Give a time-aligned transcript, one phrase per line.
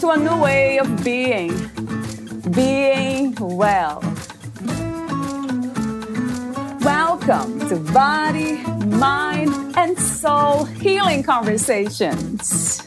[0.00, 1.48] to a new way of being,
[2.50, 4.00] being well.
[6.82, 12.82] Welcome to Body, Mind, and Soul Healing Conversations.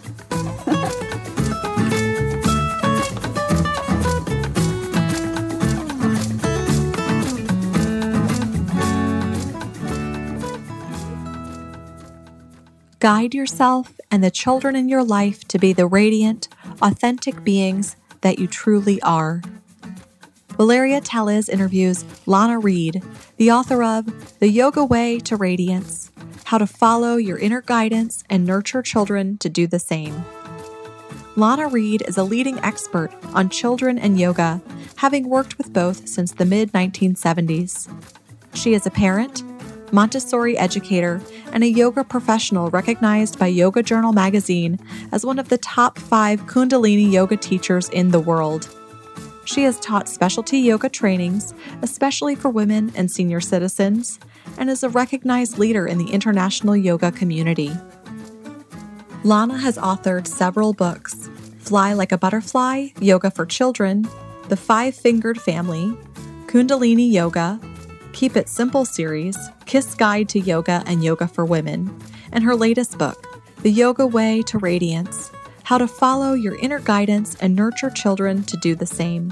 [12.99, 16.49] Guide yourself and the children in your life to be the radiant,
[16.81, 19.41] authentic beings that you truly are.
[20.57, 23.01] Valeria Teles interviews Lana Reed,
[23.37, 26.11] the author of The Yoga Way to Radiance
[26.45, 30.25] How to Follow Your Inner Guidance and Nurture Children to Do the Same.
[31.35, 34.61] Lana Reed is a leading expert on children and yoga,
[34.97, 37.89] having worked with both since the mid 1970s.
[38.53, 39.43] She is a parent,
[39.91, 44.79] Montessori educator, and a yoga professional recognized by Yoga Journal magazine
[45.11, 48.73] as one of the top five Kundalini yoga teachers in the world.
[49.45, 54.19] She has taught specialty yoga trainings, especially for women and senior citizens,
[54.57, 57.71] and is a recognized leader in the international yoga community.
[59.23, 64.07] Lana has authored several books Fly Like a Butterfly, Yoga for Children,
[64.47, 65.93] The Five Fingered Family,
[66.47, 67.59] Kundalini Yoga,
[68.19, 71.97] Keep It Simple series, KISS Guide to Yoga and Yoga for Women,
[72.33, 75.31] and her latest book, The Yoga Way to Radiance
[75.63, 79.31] How to Follow Your Inner Guidance and Nurture Children to Do the Same.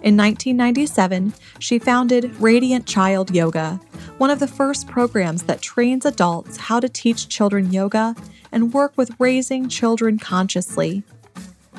[0.00, 3.78] In 1997, she founded Radiant Child Yoga,
[4.16, 8.16] one of the first programs that trains adults how to teach children yoga
[8.52, 11.02] and work with raising children consciously.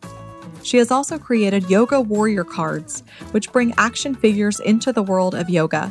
[0.61, 5.49] She has also created Yoga Warrior cards, which bring action figures into the world of
[5.49, 5.89] yoga.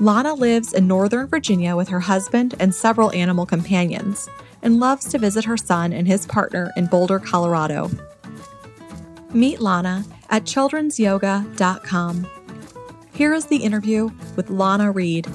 [0.00, 4.28] Lana lives in Northern Virginia with her husband and several animal companions,
[4.62, 7.92] and loves to visit her son and his partner in Boulder, Colorado.
[9.32, 12.26] Meet Lana at childrensyoga.com.
[13.14, 15.28] Here is the interview with Lana Reed.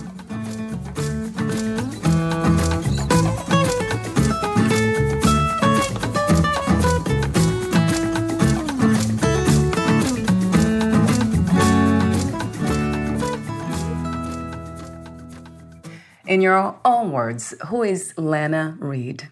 [16.26, 19.30] In your own words, who is Lana Reed?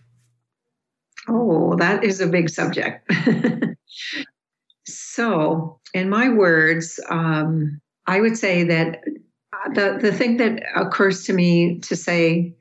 [1.28, 3.12] Oh, that is a big subject.
[4.86, 9.04] so, in my words, um, I would say that
[9.54, 12.56] uh, the the thing that occurs to me to say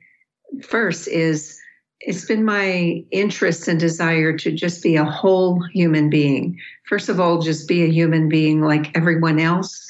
[0.63, 1.59] first is
[2.01, 6.59] it's been my interest and desire to just be a whole human being.
[6.85, 9.87] First of all, just be a human being like everyone else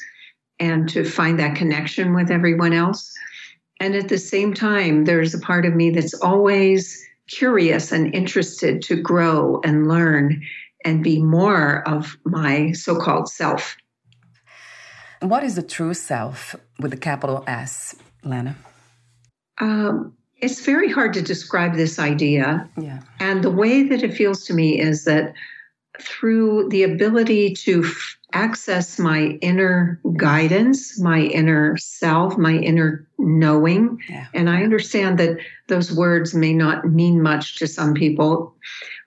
[0.58, 3.12] and to find that connection with everyone else.
[3.80, 8.80] And at the same time, there's a part of me that's always curious and interested
[8.82, 10.42] to grow and learn
[10.84, 13.76] and be more of my so called self.
[15.20, 18.56] What is the true self with the capital S, Lana?
[19.58, 22.68] Um, it's very hard to describe this idea.
[22.78, 23.00] Yeah.
[23.20, 25.32] And the way that it feels to me is that
[25.98, 33.98] through the ability to f- access my inner guidance, my inner self, my inner knowing.
[34.08, 34.26] Yeah.
[34.34, 38.54] And I understand that those words may not mean much to some people,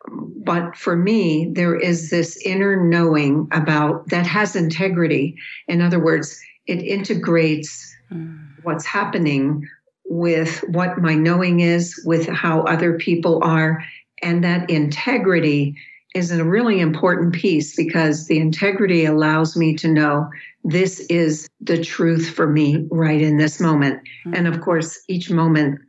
[0.08, 5.36] but for me, there is this inner knowing about that has integrity.
[5.68, 8.40] In other words, it integrates mm.
[8.64, 9.68] what's happening
[10.06, 13.84] with what my knowing is, with how other people are,
[14.22, 15.76] and that integrity
[16.16, 20.28] is a really important piece because the integrity allows me to know
[20.64, 24.00] this is the truth for me right in this moment.
[24.26, 24.34] Mm-hmm.
[24.34, 25.80] And of course, each moment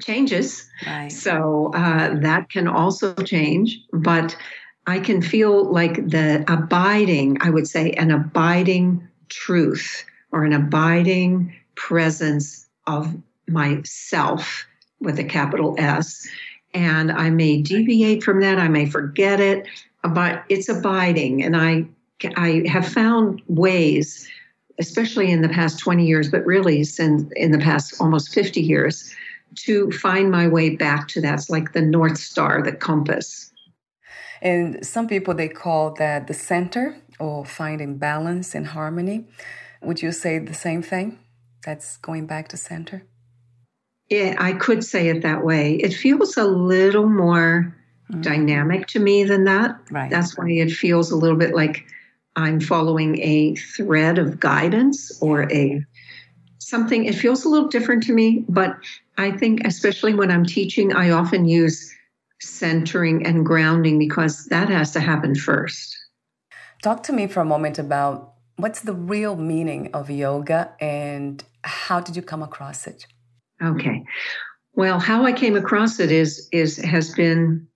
[0.00, 0.68] changes.
[0.86, 1.10] Right.
[1.10, 4.36] So uh, that can also change, but
[4.86, 11.54] I can feel like the abiding, I would say, an abiding truth or an abiding
[11.74, 13.14] presence of
[13.48, 14.66] myself
[15.00, 16.26] with a capital S.
[16.72, 19.66] And I may deviate from that, I may forget it,
[20.02, 21.42] but it's abiding.
[21.42, 21.86] And I,
[22.36, 24.28] I have found ways,
[24.78, 29.14] especially in the past 20 years, but really since in the past almost 50 years,
[29.54, 31.34] to find my way back to that.
[31.34, 33.52] It's like the North Star, the compass.
[34.42, 39.26] And some people they call that the center or finding balance and harmony.
[39.82, 41.18] Would you say the same thing?
[41.64, 43.06] That's going back to center?
[44.08, 45.74] Yeah, I could say it that way.
[45.74, 47.74] It feels a little more
[48.10, 48.20] mm-hmm.
[48.20, 49.80] dynamic to me than that.
[49.90, 50.10] Right.
[50.10, 51.86] That's why it feels a little bit like
[52.36, 55.84] I'm following a thread of guidance or a
[56.66, 57.04] something.
[57.04, 58.76] It feels a little different to me, but
[59.18, 61.94] I think especially when I'm teaching, I often use
[62.40, 65.96] centering and grounding because that has to happen first.
[66.82, 72.00] Talk to me for a moment about what's the real meaning of yoga and how
[72.00, 73.06] did you come across it?
[73.62, 74.04] Okay.
[74.74, 77.66] Well, how I came across it is is has been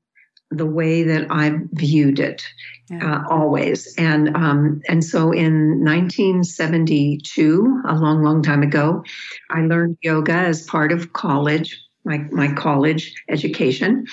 [0.51, 2.43] the way that I've viewed it
[2.91, 3.19] yeah.
[3.19, 9.05] uh, always, and um, and so in 1972, a long, long time ago,
[9.51, 14.07] I learned yoga as part of college, my my college education,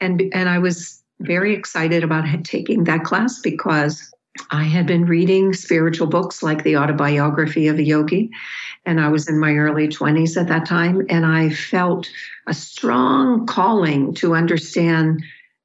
[0.00, 4.14] and and I was very excited about taking that class because
[4.50, 8.30] I had been reading spiritual books like the autobiography of a yogi,
[8.84, 11.06] and I was in my early 20s at that time.
[11.08, 12.10] And I felt
[12.46, 15.24] a strong calling to understand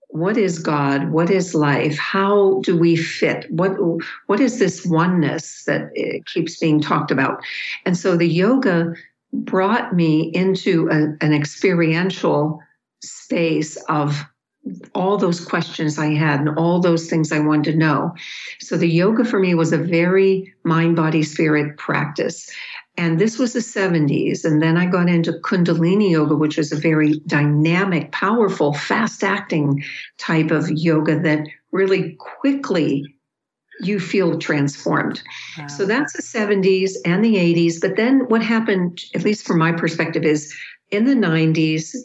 [0.09, 1.11] what is God?
[1.11, 1.97] What is life?
[1.97, 3.45] How do we fit?
[3.51, 3.77] What,
[4.25, 7.43] what is this oneness that eh, keeps being talked about?
[7.85, 8.93] And so the yoga
[9.31, 12.59] brought me into a, an experiential
[13.01, 14.25] space of
[14.93, 18.13] all those questions I had and all those things I wanted to know.
[18.59, 22.51] So the yoga for me was a very mind, body, spirit practice.
[22.97, 24.43] And this was the 70s.
[24.43, 29.83] And then I got into Kundalini yoga, which is a very dynamic, powerful, fast acting
[30.17, 33.15] type of yoga that really quickly
[33.81, 35.21] you feel transformed.
[35.57, 35.67] Wow.
[35.67, 37.79] So that's the 70s and the 80s.
[37.79, 40.53] But then what happened, at least from my perspective, is
[40.91, 41.95] in the 90s,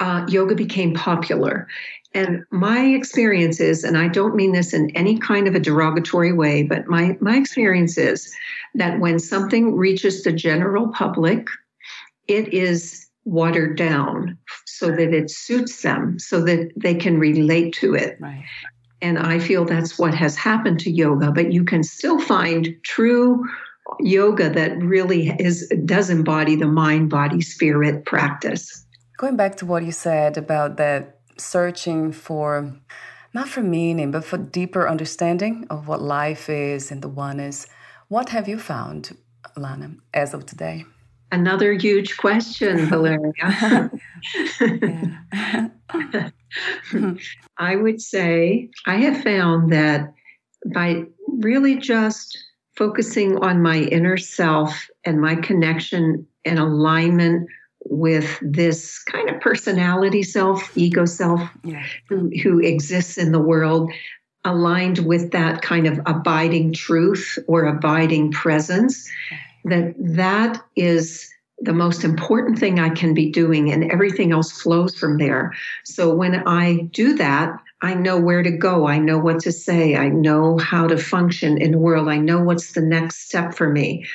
[0.00, 1.68] uh, yoga became popular.
[2.14, 6.32] And my experience is, and I don't mean this in any kind of a derogatory
[6.32, 8.32] way, but my, my experience is
[8.76, 11.48] that when something reaches the general public,
[12.28, 17.94] it is watered down so that it suits them, so that they can relate to
[17.94, 18.16] it.
[18.20, 18.44] Right.
[19.02, 23.44] And I feel that's what has happened to yoga, but you can still find true
[24.00, 28.84] yoga that really is does embody the mind body spirit practice
[29.16, 32.74] Going back to what you said about that searching for
[33.32, 37.66] not for meaning, but for deeper understanding of what life is and the one is,
[38.08, 39.16] what have you found,
[39.56, 40.84] Lana, as of today?
[41.32, 43.32] Another huge question, Valeria.
[47.58, 50.12] I would say I have found that
[50.72, 52.38] by really just
[52.76, 57.48] focusing on my inner self and my connection and alignment
[57.84, 61.84] with this kind of personality self, ego self, yeah.
[62.08, 63.92] who, who exists in the world,
[64.44, 69.08] aligned with that kind of abiding truth or abiding presence,
[69.64, 74.94] that that is the most important thing I can be doing, and everything else flows
[74.94, 75.54] from there.
[75.84, 78.86] So when I do that, I know where to go.
[78.86, 79.94] I know what to say.
[79.94, 82.08] I know how to function in the world.
[82.08, 84.06] I know what's the next step for me.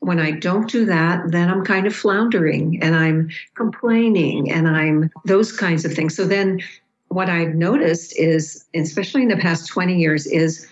[0.00, 5.10] When I don't do that, then I'm kind of floundering and I'm complaining and I'm
[5.24, 6.16] those kinds of things.
[6.16, 6.60] So then
[7.08, 10.68] what I've noticed is, especially in the past 20 years, is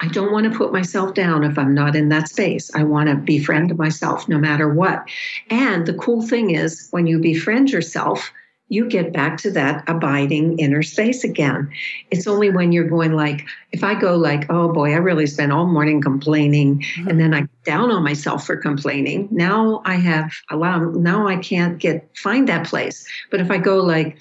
[0.00, 2.70] I don't want to put myself down if I'm not in that space.
[2.74, 5.08] I want to befriend myself no matter what.
[5.50, 8.32] And the cool thing is, when you befriend yourself,
[8.68, 11.70] you get back to that abiding inner space again.
[12.10, 15.52] It's only when you're going like, if I go like, oh boy, I really spent
[15.52, 17.08] all morning complaining, mm-hmm.
[17.08, 19.28] and then I down on myself for complaining.
[19.30, 20.96] Now I have allowed.
[20.96, 23.06] Now I can't get find that place.
[23.30, 24.18] But if I go like,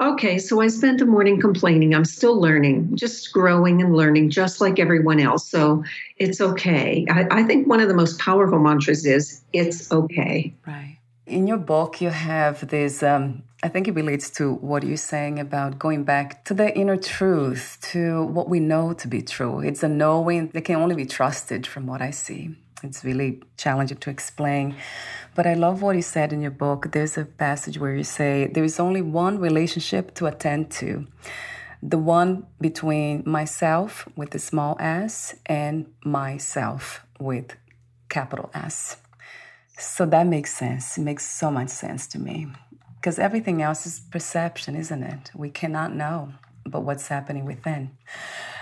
[0.00, 1.94] okay, so I spent a morning complaining.
[1.94, 5.48] I'm still learning, just growing and learning, just like everyone else.
[5.48, 5.84] So
[6.16, 7.06] it's okay.
[7.10, 10.52] I, I think one of the most powerful mantras is it's okay.
[10.66, 10.98] Right.
[11.26, 15.38] In your book, you have this um, I think it relates to what you're saying
[15.38, 19.60] about going back to the inner truth, to what we know to be true.
[19.60, 22.54] It's a knowing that can only be trusted from what I see.
[22.82, 24.76] It's really challenging to explain.
[25.34, 26.92] But I love what you said in your book.
[26.92, 31.06] There's a passage where you say there is only one relationship to attend to
[31.82, 37.56] the one between myself with a small s and myself with
[38.10, 38.98] capital S.
[39.78, 40.98] So that makes sense.
[40.98, 42.48] It makes so much sense to me
[43.04, 45.30] because everything else is perception, isn't it?
[45.34, 46.32] We cannot know
[46.64, 47.90] but what's happening within.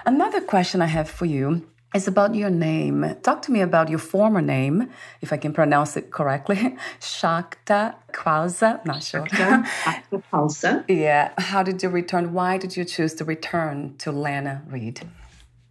[0.05, 3.15] Another question I have for you is about your name.
[3.23, 6.77] Talk to me about your former name, if I can pronounce it correctly.
[7.01, 8.85] Shakta Khalsa.
[8.85, 9.27] Not sure.
[9.27, 10.85] Shakta Khalsa.
[10.89, 11.35] yeah.
[11.39, 12.33] How did you return?
[12.33, 15.09] Why did you choose to return to Lana Reed?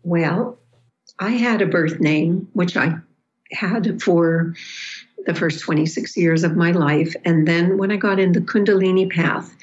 [0.04, 0.58] Well,
[1.20, 3.00] I had a birth name, which I
[3.52, 4.56] had for
[5.26, 7.16] the first 26 years of my life.
[7.26, 9.56] And then when I got in the Kundalini path,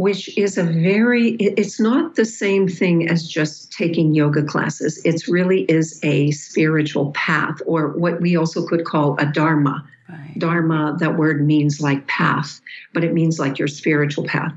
[0.00, 5.28] which is a very it's not the same thing as just taking yoga classes it
[5.28, 10.38] really is a spiritual path or what we also could call a dharma right.
[10.38, 12.62] dharma that word means like path
[12.94, 14.54] but it means like your spiritual path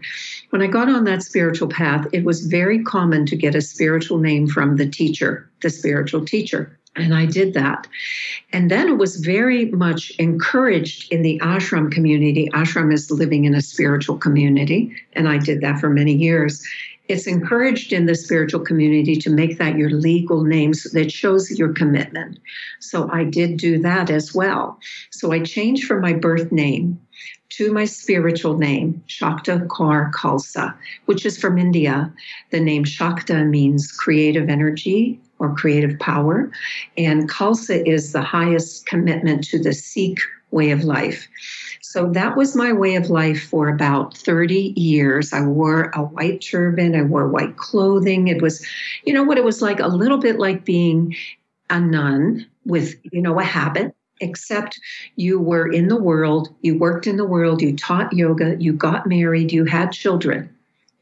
[0.52, 4.20] when i got on that spiritual path it was very common to get a spiritual
[4.20, 7.88] name from the teacher the spiritual teacher and I did that.
[8.52, 12.50] And then it was very much encouraged in the ashram community.
[12.54, 16.64] Ashram is living in a spiritual community, and I did that for many years.
[17.10, 21.52] It's encouraged in the spiritual community to make that your legal name so that shows
[21.52, 22.40] your commitment.
[22.80, 24.80] So I did do that as well.
[25.12, 27.00] So I changed from my birth name
[27.50, 30.74] to my spiritual name, Shakta Kaur Khalsa,
[31.06, 32.12] which is from India.
[32.52, 36.52] The name Shakta means creative energy, or creative power.
[36.98, 40.20] And Khalsa is the highest commitment to the Sikh
[40.52, 41.28] way of life.
[41.82, 45.34] So that was my way of life for about 30 years.
[45.34, 48.28] I wore a white turban, I wore white clothing.
[48.28, 48.66] It was,
[49.04, 49.80] you know what it was like?
[49.80, 51.16] A little bit like being
[51.70, 54.80] a nun with, you know, a habit except
[55.16, 59.08] you were in the world, you worked in the world, you taught yoga, you got
[59.08, 60.50] married, you had children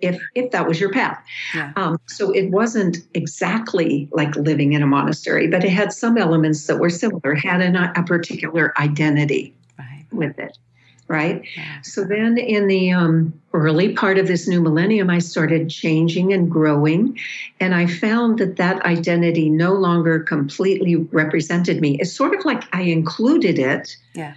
[0.02, 1.24] if if that was your path.
[1.54, 1.74] Yeah.
[1.76, 6.68] Um, so it wasn't exactly like living in a monastery, but it had some elements
[6.68, 10.06] that were similar, had an, a particular identity right.
[10.12, 10.58] with it.
[11.08, 11.44] Right.
[11.58, 11.82] Yeah.
[11.82, 16.50] So then in the um, early part of this new millennium, I started changing and
[16.50, 17.20] growing.
[17.60, 21.98] And I found that that identity no longer completely represented me.
[22.00, 23.98] It's sort of like I included it.
[24.14, 24.36] Yeah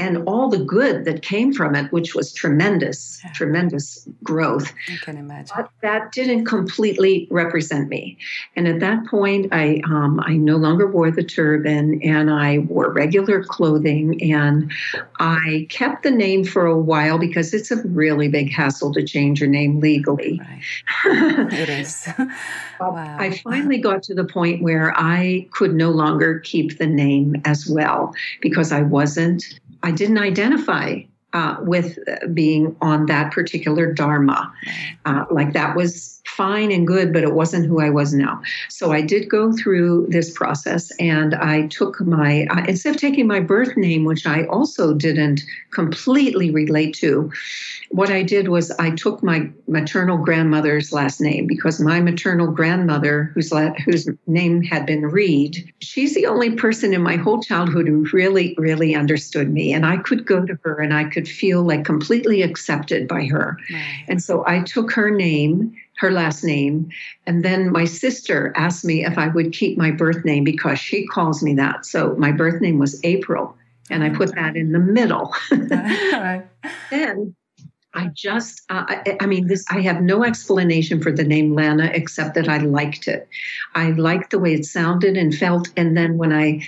[0.00, 3.32] and all the good that came from it, which was tremendous, yeah.
[3.32, 4.72] tremendous growth.
[4.88, 5.54] I can imagine.
[5.54, 8.16] But that didn't completely represent me.
[8.56, 12.90] And at that point, I um, I no longer wore the turban, and I wore
[12.90, 14.72] regular clothing, and
[15.18, 19.40] I kept the name for a while because it's a really big hassle to change
[19.40, 20.40] your name legally.
[20.40, 21.52] Right.
[21.52, 22.08] it is.
[22.80, 23.16] wow.
[23.18, 27.68] I finally got to the point where I could no longer keep the name as
[27.68, 31.98] well because I wasn't I didn't identify uh, with
[32.34, 34.52] being on that particular dharma.
[35.04, 38.40] Uh, like that was fine and good, but it wasn't who I was now.
[38.70, 43.26] So I did go through this process and I took my, uh, instead of taking
[43.26, 47.30] my birth name, which I also didn't completely relate to,
[47.90, 53.32] what I did was I took my maternal grandmother's last name because my maternal grandmother,
[53.34, 57.86] whose, la- whose name had been Reed, she's the only person in my whole childhood
[57.86, 59.74] who really, really understood me.
[59.74, 63.58] And I could go to her and I could feel like completely accepted by her.
[63.70, 64.04] Right.
[64.08, 66.88] And so I took her name her last name.
[67.26, 71.06] And then my sister asked me if I would keep my birth name because she
[71.06, 71.84] calls me that.
[71.84, 73.54] So my birth name was April,
[73.90, 75.34] and I put that in the middle.
[75.50, 77.34] then
[77.92, 81.90] I just, uh, I, I, mean, this, I have no explanation for the name Lana
[81.92, 83.28] except that I liked it.
[83.74, 85.68] I liked the way it sounded and felt.
[85.76, 86.62] And then when I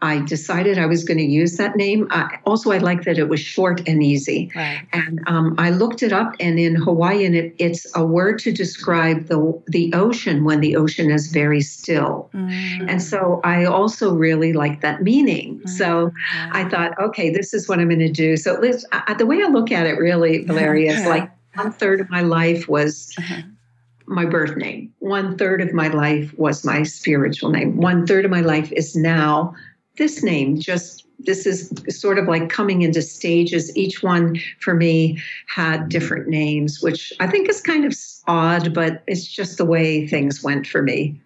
[0.00, 2.06] I decided I was going to use that name.
[2.10, 4.50] Uh, also, I like that it was short and easy.
[4.54, 4.86] Right.
[4.92, 9.26] And um, I looked it up, and in Hawaiian, it, it's a word to describe
[9.26, 12.30] the the ocean when the ocean is very still.
[12.32, 12.88] Mm.
[12.88, 15.60] And so I also really like that meaning.
[15.60, 15.68] Mm.
[15.68, 16.12] So
[16.52, 18.36] I thought, okay, this is what I'm going to do.
[18.36, 18.54] So
[18.92, 22.20] uh, the way I look at it, really, Valeria, is like one third of my
[22.20, 23.12] life was.
[23.18, 23.42] Uh-huh
[24.10, 24.90] my birth name.
[25.00, 27.76] One third of my life was my spiritual name.
[27.76, 29.54] One third of my life is now
[29.98, 33.76] this name just this is sort of like coming into stages.
[33.76, 37.92] Each one for me had different names, which I think is kind of
[38.28, 41.20] odd, but it's just the way things went for me.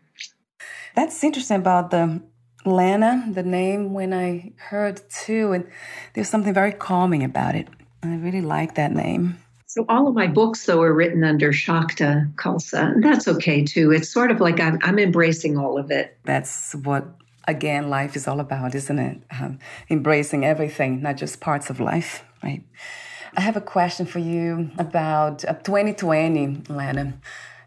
[0.94, 2.22] That's interesting about the
[2.64, 5.68] Lana, the name, when I heard too, and
[6.14, 7.68] there's something very calming about it.
[8.02, 9.38] I really like that name.
[9.66, 13.90] So all of my books, though, are written under Shakta Khalsa, and that's okay too.
[13.90, 16.18] It's sort of like I'm, I'm embracing all of it.
[16.24, 17.08] That's what
[17.48, 19.22] again life is all about, isn't it?
[19.40, 19.58] Um,
[19.90, 22.62] embracing everything, not just parts of life, right?
[23.36, 27.14] I have a question for you about uh, 2020, Lana.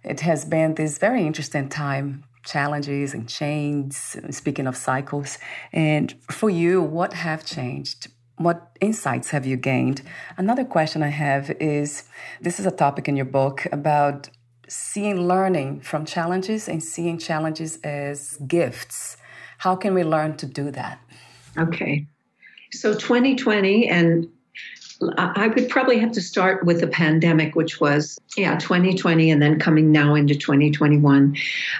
[0.04, 5.40] It has been this very interesting time, challenges and changes, speaking of cycles.
[5.74, 8.10] And for you, what have changed?
[8.38, 10.04] What insights have you gained?
[10.38, 12.04] Another question I have is
[12.42, 14.30] this is a topic in your book about
[14.68, 19.18] seeing learning from challenges and seeing challenges as gifts.
[19.66, 21.00] How can we learn to do that?
[21.58, 22.06] Okay.
[22.72, 24.30] So 2020 and
[25.18, 29.58] I would probably have to start with the pandemic, which was, yeah, 2020 and then
[29.58, 31.36] coming now into 2021.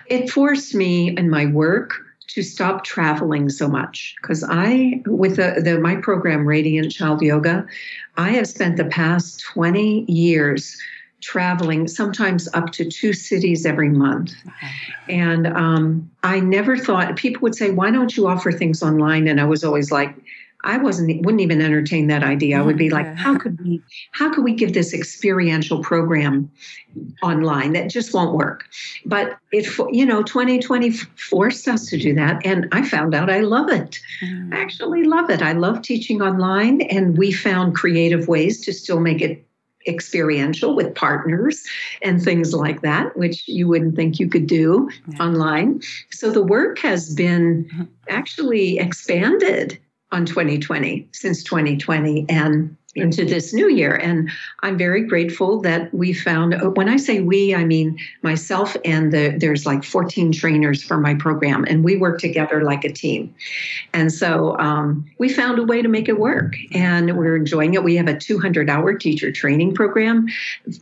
[0.08, 1.94] It forced me in my work
[2.30, 7.68] to stop traveling so much because I, with the, the my program Radiant Child Yoga,
[8.18, 10.76] I have spent the past 20 years
[11.26, 14.34] traveling sometimes up to two cities every month.
[15.10, 19.42] And um, I never thought people would say, "Why don't you offer things online?" And
[19.42, 20.16] I was always like,
[20.66, 22.58] I wasn't wouldn't even entertain that idea.
[22.58, 26.52] I would be like, how could we how could we give this experiential program
[27.22, 28.66] online that just won't work?
[29.06, 33.42] But it you know 2020 forced us to do that and I found out I
[33.42, 34.00] love it.
[34.24, 34.54] Mm.
[34.54, 35.42] I actually love it.
[35.42, 39.46] I love teaching online and we found creative ways to still make it
[39.88, 41.64] experiential with partners
[42.02, 45.24] and things like that, which you wouldn't think you could do yeah.
[45.24, 45.82] online.
[46.12, 47.84] So the work has been mm-hmm.
[48.10, 49.80] actually expanded
[50.12, 53.96] on 2020 since 2020 and into this new year.
[53.96, 54.30] And
[54.62, 59.36] I'm very grateful that we found, when I say we, I mean myself and the,
[59.38, 63.34] there's like 14 trainers for my program, and we work together like a team.
[63.94, 67.84] And so um, we found a way to make it work, and we're enjoying it.
[67.84, 70.28] We have a 200 hour teacher training program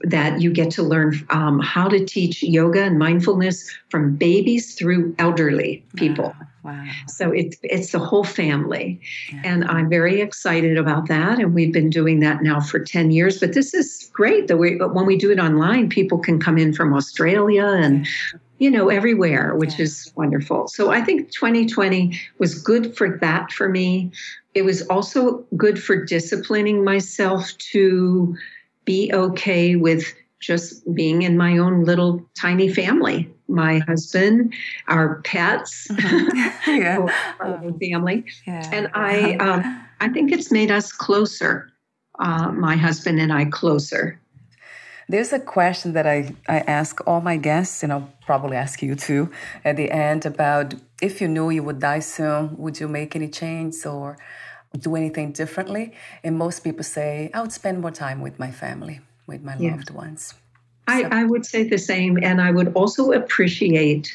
[0.02, 5.16] that you get to learn um, how to teach yoga and mindfulness from babies through
[5.18, 6.36] elderly people.
[6.40, 6.48] Wow.
[6.64, 6.86] Wow.
[7.08, 9.02] So it's it's the whole family.
[9.32, 9.42] Yeah.
[9.44, 11.40] And I'm very excited about that.
[11.40, 13.40] And we've been doing that now for 10 years.
[13.40, 16.74] But this is great that we when we do it online, people can come in
[16.74, 18.08] from Australia and
[18.60, 19.84] you know everywhere, which yeah.
[19.84, 20.68] is wonderful.
[20.70, 24.12] So I think 2020 was good for that for me.
[24.54, 28.38] It was also good for disciplining myself to
[28.86, 30.14] be okay with
[30.46, 34.54] just being in my own little tiny family my husband,
[34.88, 36.52] our pets, uh-huh.
[36.72, 37.06] yeah.
[37.40, 38.70] our um, family, yeah.
[38.72, 39.36] and I.
[39.36, 41.70] Um, I think it's made us closer.
[42.20, 44.20] Uh, my husband and I closer.
[45.08, 48.96] There's a question that I, I ask all my guests, and I'll probably ask you
[48.96, 49.32] too
[49.64, 53.30] at the end about if you knew you would die soon, would you make any
[53.30, 54.18] change or
[54.78, 55.94] do anything differently?
[56.24, 59.72] And most people say, I would spend more time with my family, with my yeah.
[59.72, 60.34] loved ones.
[60.88, 62.20] I, I would say the same.
[62.22, 64.12] And I would also appreciate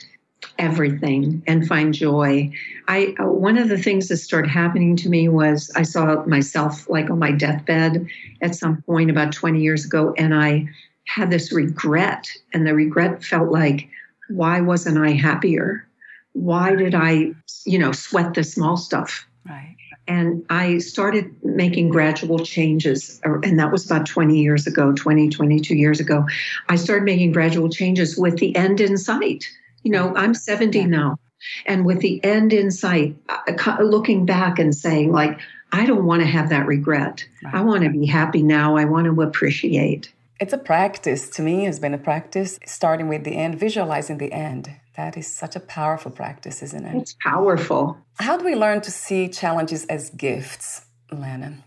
[0.58, 2.50] everything and find joy.
[2.86, 6.88] I uh, one of the things that started happening to me was I saw myself
[6.88, 8.06] like on my deathbed
[8.40, 10.68] at some point about 20 years ago and I
[11.06, 13.88] had this regret and the regret felt like
[14.28, 15.86] why wasn't I happier?
[16.34, 17.32] Why did I,
[17.64, 19.26] you know, sweat the small stuff?
[19.48, 19.76] Right.
[20.08, 25.74] And I started making gradual changes, and that was about 20 years ago, 20, 22
[25.74, 26.26] years ago.
[26.68, 29.44] I started making gradual changes with the end in sight.
[29.82, 31.18] You know, I'm 70 now,
[31.66, 35.38] and with the end in sight, uh, looking back and saying, like,
[35.72, 37.26] I don't want to have that regret.
[37.52, 38.76] I want to be happy now.
[38.76, 40.10] I want to appreciate.
[40.40, 41.28] It's a practice.
[41.30, 44.70] To me, it's been a practice starting with the end, visualizing the end.
[44.98, 46.96] That is such a powerful practice, isn't it?
[46.96, 47.96] It's powerful.
[48.18, 51.58] How do we learn to see challenges as gifts, Lana?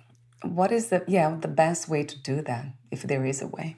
[0.43, 3.77] What is the yeah the best way to do that, if there is a way?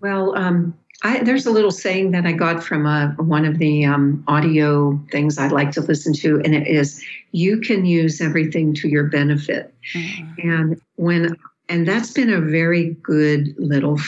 [0.00, 3.84] Well, um, I, there's a little saying that I got from uh, one of the
[3.84, 8.72] um, audio things I like to listen to, and it is, "You can use everything
[8.76, 10.48] to your benefit." Mm-hmm.
[10.48, 11.36] And when
[11.68, 13.98] and that's been a very good little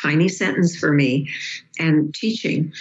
[0.00, 1.28] tiny sentence for me,
[1.80, 2.72] and teaching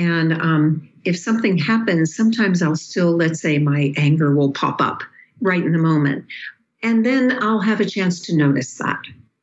[0.00, 5.02] and um, if something happens, sometimes I'll still, let's say, my anger will pop up
[5.42, 6.24] right in the moment.
[6.82, 8.98] And then I'll have a chance to notice that.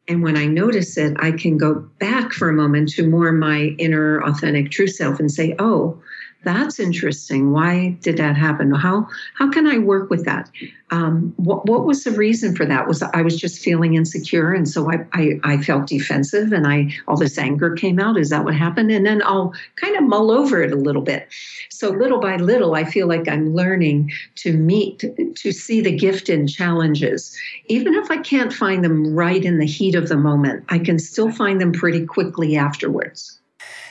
[0.07, 3.75] And when I notice it, I can go back for a moment to more my
[3.77, 6.01] inner, authentic, true self and say, oh,
[6.47, 7.51] that's interesting.
[7.51, 8.71] Why did that happen?
[8.71, 10.49] How how can I work with that?
[10.91, 12.87] Um, what what was the reason for that?
[12.87, 16.93] Was I was just feeling insecure, and so I, I I felt defensive, and I
[17.07, 18.17] all this anger came out.
[18.17, 18.91] Is that what happened?
[18.91, 21.27] And then I'll kind of mull over it a little bit.
[21.69, 25.03] So little by little, I feel like I'm learning to meet
[25.35, 29.65] to see the gift in challenges, even if I can't find them right in the
[29.65, 30.63] heat of the moment.
[30.69, 33.37] I can still find them pretty quickly afterwards.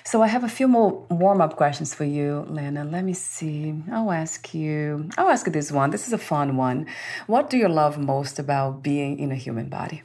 [0.06, 2.84] So I have a few more warm up questions for you, Lena.
[2.84, 3.74] Let me see.
[3.90, 5.10] I'll ask you.
[5.18, 5.90] I'll ask you this one.
[5.90, 6.86] This is a fun one.
[7.26, 10.04] What do you love most about being in a human body?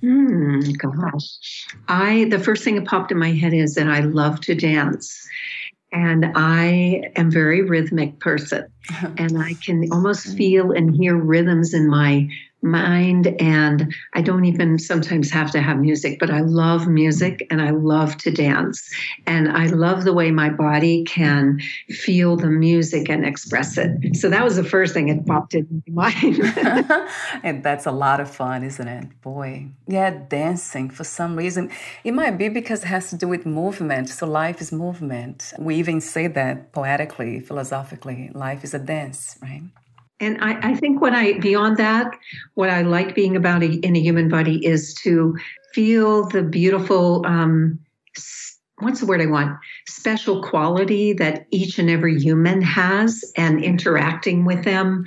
[0.00, 1.66] Hmm, gosh.
[1.88, 5.28] I the first thing that popped in my head is that I love to dance.
[5.92, 8.66] And I am very rhythmic person.
[9.18, 12.30] and I can almost feel and hear rhythms in my
[12.64, 17.60] mind and I don't even sometimes have to have music, but I love music and
[17.60, 18.88] I love to dance.
[19.26, 24.16] And I love the way my body can feel the music and express it.
[24.16, 26.40] So that was the first thing that popped in my mind.
[27.42, 29.20] and that's a lot of fun, isn't it?
[29.22, 29.68] Boy.
[29.86, 31.70] Yeah, dancing for some reason.
[32.02, 34.08] It might be because it has to do with movement.
[34.08, 35.52] So life is movement.
[35.58, 38.30] We even say that poetically, philosophically.
[38.34, 39.62] Life is a dance, right?
[40.20, 42.16] And I, I, think what I, beyond that,
[42.54, 45.36] what I like being about a, in a human body is to
[45.72, 47.80] feel the beautiful, um,
[48.78, 49.58] what's the word I want?
[49.88, 55.04] Special quality that each and every human has and interacting with them.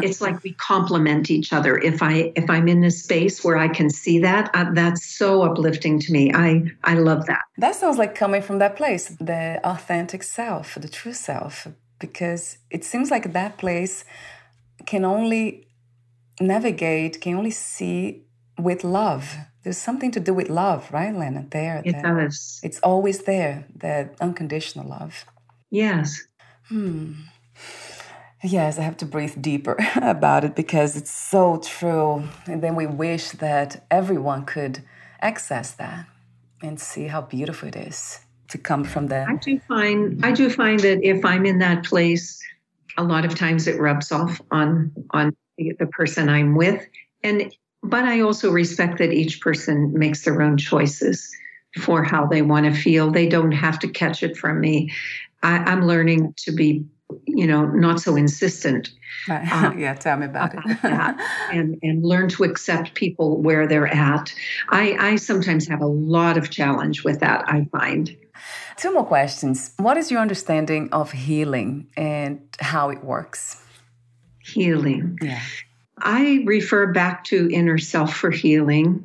[0.00, 1.78] it's like we complement each other.
[1.78, 5.42] If I, if I'm in a space where I can see that, uh, that's so
[5.42, 6.32] uplifting to me.
[6.34, 7.42] I, I love that.
[7.58, 11.68] That sounds like coming from that place, the authentic self, the true self,
[12.02, 14.04] because it seems like that place
[14.84, 15.68] can only
[16.40, 18.24] navigate, can only see
[18.58, 19.36] with love.
[19.62, 21.46] There's something to do with love, right, Lena?
[21.48, 22.60] There, it does.
[22.62, 25.24] It's always there, that unconditional love.
[25.70, 26.26] Yes.
[26.68, 27.12] Hmm.
[28.42, 32.28] Yes, I have to breathe deeper about it because it's so true.
[32.46, 34.82] And then we wish that everyone could
[35.20, 36.06] access that
[36.60, 38.18] and see how beautiful it is
[38.52, 39.28] to come from that.
[39.28, 42.40] I do find I do find that if I'm in that place
[42.96, 46.86] a lot of times it rubs off on on the person I'm with
[47.22, 51.28] and but I also respect that each person makes their own choices
[51.80, 53.10] for how they want to feel.
[53.10, 54.92] They don't have to catch it from me.
[55.42, 56.84] I, am learning to be,
[57.26, 58.90] you know, not so insistent.
[59.28, 59.50] Right.
[59.50, 61.26] Um, yeah, tell me about, about it.
[61.52, 64.32] and and learn to accept people where they're at.
[64.68, 67.44] I I sometimes have a lot of challenge with that.
[67.48, 68.16] I find.
[68.82, 69.74] Two more questions.
[69.76, 73.62] What is your understanding of healing and how it works?
[74.40, 75.20] Healing.
[75.22, 75.38] Yeah.
[75.98, 79.04] I refer back to inner self for healing.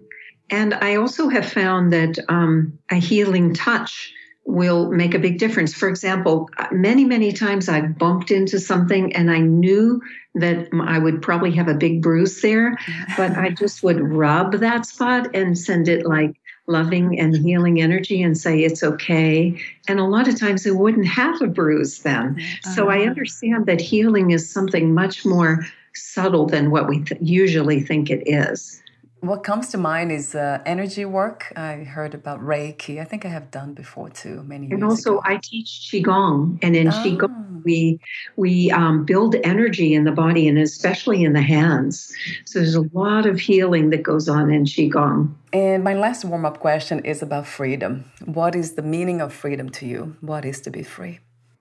[0.50, 4.12] And I also have found that um, a healing touch
[4.46, 5.76] will make a big difference.
[5.76, 10.02] For example, many, many times I've bumped into something and I knew
[10.34, 12.76] that I would probably have a big bruise there,
[13.16, 16.36] but I just would rub that spot and send it like
[16.68, 19.58] loving and healing energy and say it's okay.
[19.88, 22.38] And a lot of times it wouldn't have a bruise then.
[22.38, 22.72] Uh-huh.
[22.74, 23.10] So I uh-huh.
[23.10, 28.24] understand that healing is something much more subtle than what we th- usually think it
[28.28, 28.84] is.
[29.22, 31.52] What comes to mind is uh, energy work.
[31.56, 33.02] I heard about Reiki.
[33.02, 35.22] I think I have done before too, many years And also, ago.
[35.26, 36.92] I teach qigong, and in oh.
[36.92, 38.00] qigong, we
[38.36, 42.14] we um, build energy in the body and especially in the hands.
[42.46, 45.34] So there's a lot of healing that goes on in qigong.
[45.52, 48.06] And my last warm up question is about freedom.
[48.26, 50.16] What is the meaning of freedom to you?
[50.22, 51.20] What is to be free?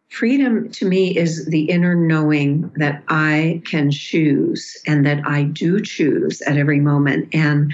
[0.09, 5.81] Freedom to me is the inner knowing that I can choose and that I do
[5.81, 7.73] choose at every moment, and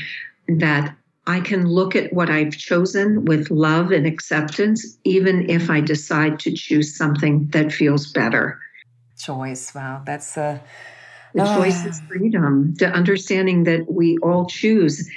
[0.48, 5.80] that I can look at what I've chosen with love and acceptance, even if I
[5.80, 8.58] decide to choose something that feels better.
[9.18, 9.74] Choice.
[9.74, 10.02] Wow.
[10.04, 10.60] That's a.
[11.34, 12.06] The choice is ah.
[12.08, 15.08] freedom, the understanding that we all choose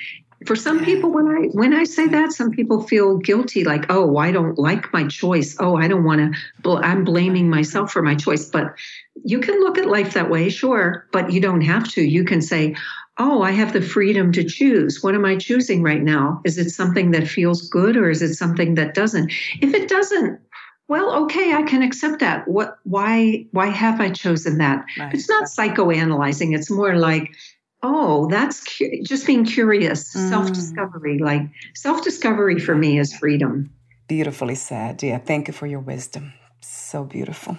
[0.45, 4.17] for some people when i when i say that some people feel guilty like oh
[4.17, 5.55] i don't like my choice.
[5.59, 8.49] Oh i don't want to i'm blaming myself for my choice.
[8.49, 8.75] But
[9.23, 12.01] you can look at life that way sure but you don't have to.
[12.01, 12.75] You can say
[13.17, 15.03] oh i have the freedom to choose.
[15.03, 16.41] What am i choosing right now?
[16.45, 19.31] Is it something that feels good or is it something that doesn't?
[19.61, 20.39] If it doesn't
[20.87, 22.47] well okay i can accept that.
[22.47, 24.85] What why why have i chosen that?
[24.99, 25.13] Right.
[25.13, 26.55] it's not psychoanalyzing.
[26.55, 27.35] It's more like
[27.85, 30.29] oh, that's cu- just being curious, mm.
[30.29, 31.19] self discovery.
[31.19, 31.43] Like
[31.75, 33.69] self discovery for me is freedom.
[34.07, 35.03] Beautifully said.
[35.03, 36.33] Yeah, thank you for your wisdom.
[36.61, 37.57] So beautiful.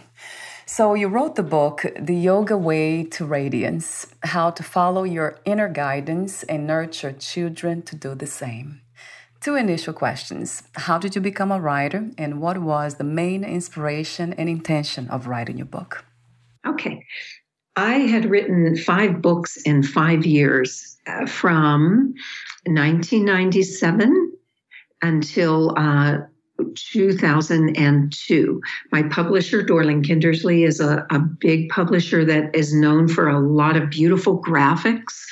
[0.69, 5.69] So, you wrote the book, The Yoga Way to Radiance How to Follow Your Inner
[5.69, 8.81] Guidance and Nurture Children to Do the Same.
[9.41, 14.33] Two initial questions How did you become a writer, and what was the main inspiration
[14.33, 16.05] and intention of writing your book?
[16.67, 17.07] Okay.
[17.77, 22.15] I had written five books in five years uh, from
[22.65, 24.33] 1997
[25.03, 26.19] until uh,
[26.75, 28.61] 2002.
[28.93, 33.77] My publisher, Dorling Kindersley, is a, a big publisher that is known for a lot
[33.77, 35.25] of beautiful graphics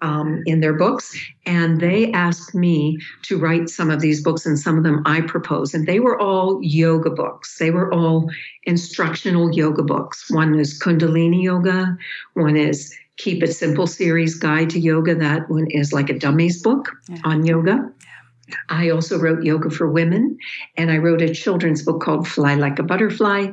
[0.00, 1.18] um, in their books.
[1.46, 5.22] And they asked me to write some of these books, and some of them I
[5.22, 5.74] proposed.
[5.74, 8.30] And they were all yoga books, they were all
[8.64, 10.30] instructional yoga books.
[10.30, 11.96] One is Kundalini Yoga,
[12.34, 15.14] one is Keep It Simple series Guide to Yoga.
[15.14, 17.18] That one is like a dummies book yeah.
[17.24, 17.92] on yoga.
[18.68, 20.38] I also wrote Yoga for Women,
[20.76, 23.52] and I wrote a children's book called Fly Like a Butterfly.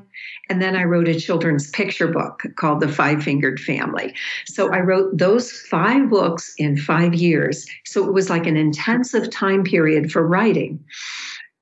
[0.49, 4.13] And then I wrote a children's picture book called The Five Fingered Family.
[4.45, 7.65] So I wrote those five books in five years.
[7.83, 10.83] So it was like an intensive time period for writing.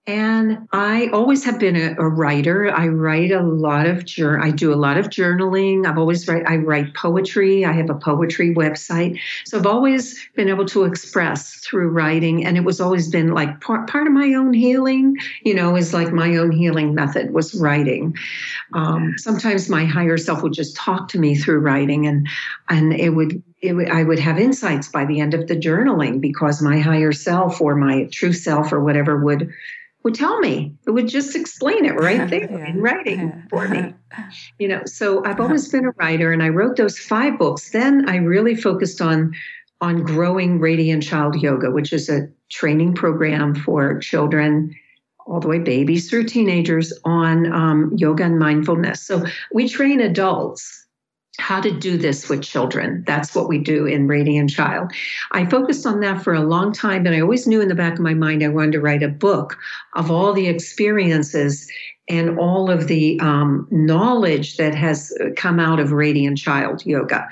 [0.06, 2.70] And I always have been a, a, writer.
[2.70, 5.88] I write a lot of jour- I do a lot of journaling.
[5.88, 7.64] I've always write I write poetry.
[7.64, 9.18] I have a poetry website.
[9.46, 13.62] So I've always been able to express through writing and it was always been like
[13.62, 17.56] part, part of my own healing, you know, is like my own healing method was
[17.56, 18.14] writing.
[18.74, 22.28] Um, sometimes my higher self would just talk to me through writing and
[22.68, 26.62] and it would it, I would have insights by the end of the journaling because
[26.62, 29.50] my higher self or my true self or whatever would
[30.04, 30.76] would tell me.
[30.86, 32.70] It would just explain it right there yeah.
[32.70, 33.94] in writing for me.
[34.60, 37.72] You know, so I've always been a writer and I wrote those five books.
[37.72, 39.34] Then I really focused on
[39.82, 44.76] on growing Radiant Child Yoga, which is a training program for children
[45.26, 49.02] all the way babies through teenagers on um, yoga and mindfulness.
[49.02, 50.83] So we train adults
[51.40, 53.04] how to do this with children.
[53.08, 54.92] That's what we do in Radiant Child.
[55.32, 57.94] I focused on that for a long time, and I always knew in the back
[57.94, 59.58] of my mind I wanted to write a book
[59.94, 61.68] of all the experiences
[62.08, 67.28] and all of the um, knowledge that has come out of Radiant Child Yoga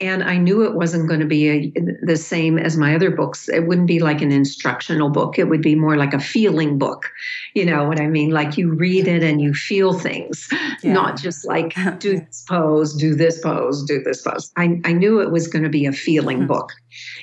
[0.00, 3.48] and I knew it wasn't going to be a, the same as my other books.
[3.48, 5.38] It wouldn't be like an instructional book.
[5.38, 7.10] It would be more like a feeling book.
[7.54, 8.30] You know what I mean?
[8.30, 10.48] Like you read it and you feel things,
[10.82, 10.92] yeah.
[10.92, 14.52] not just like do this pose, do this pose, do this pose.
[14.56, 16.48] I, I knew it was going to be a feeling mm-hmm.
[16.48, 16.72] book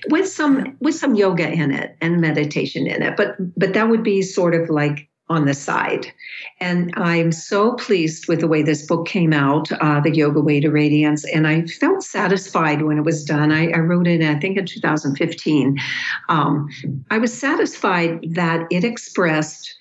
[0.10, 3.16] with some with some yoga in it and meditation in it.
[3.18, 6.12] But but that would be sort of like on the side.
[6.60, 10.60] And I'm so pleased with the way this book came out, uh, The Yoga Way
[10.62, 11.26] to Radiance.
[11.26, 13.52] And I felt satisfied when it was done.
[13.52, 15.80] I, I wrote it, I think, in 2015.
[16.30, 16.70] Um,
[17.10, 19.76] I was satisfied that it expressed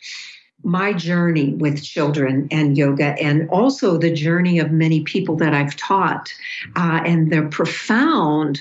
[0.64, 5.76] my journey with children and yoga, and also the journey of many people that I've
[5.76, 6.32] taught,
[6.76, 8.60] uh, and the profound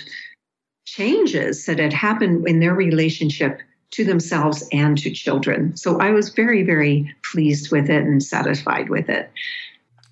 [0.86, 5.76] changes that had happened in their relationship to themselves and to children.
[5.78, 9.32] So I was very, very pleased with it and satisfied with it.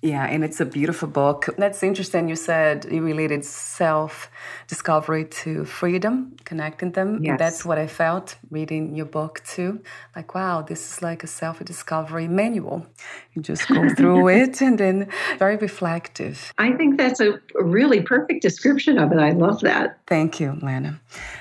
[0.02, 1.48] Yeah, and it's a beautiful book.
[1.58, 2.28] That's interesting.
[2.30, 4.30] You said you related self
[4.66, 7.22] discovery to freedom, connecting them.
[7.22, 7.38] Yes.
[7.38, 9.80] That's what I felt reading your book too.
[10.16, 12.86] Like, wow, this is like a self discovery manual.
[13.34, 16.54] You just go through it and then very reflective.
[16.56, 19.18] I think that's a really perfect description of it.
[19.18, 19.98] I love that.
[20.06, 20.98] Thank you, Lana.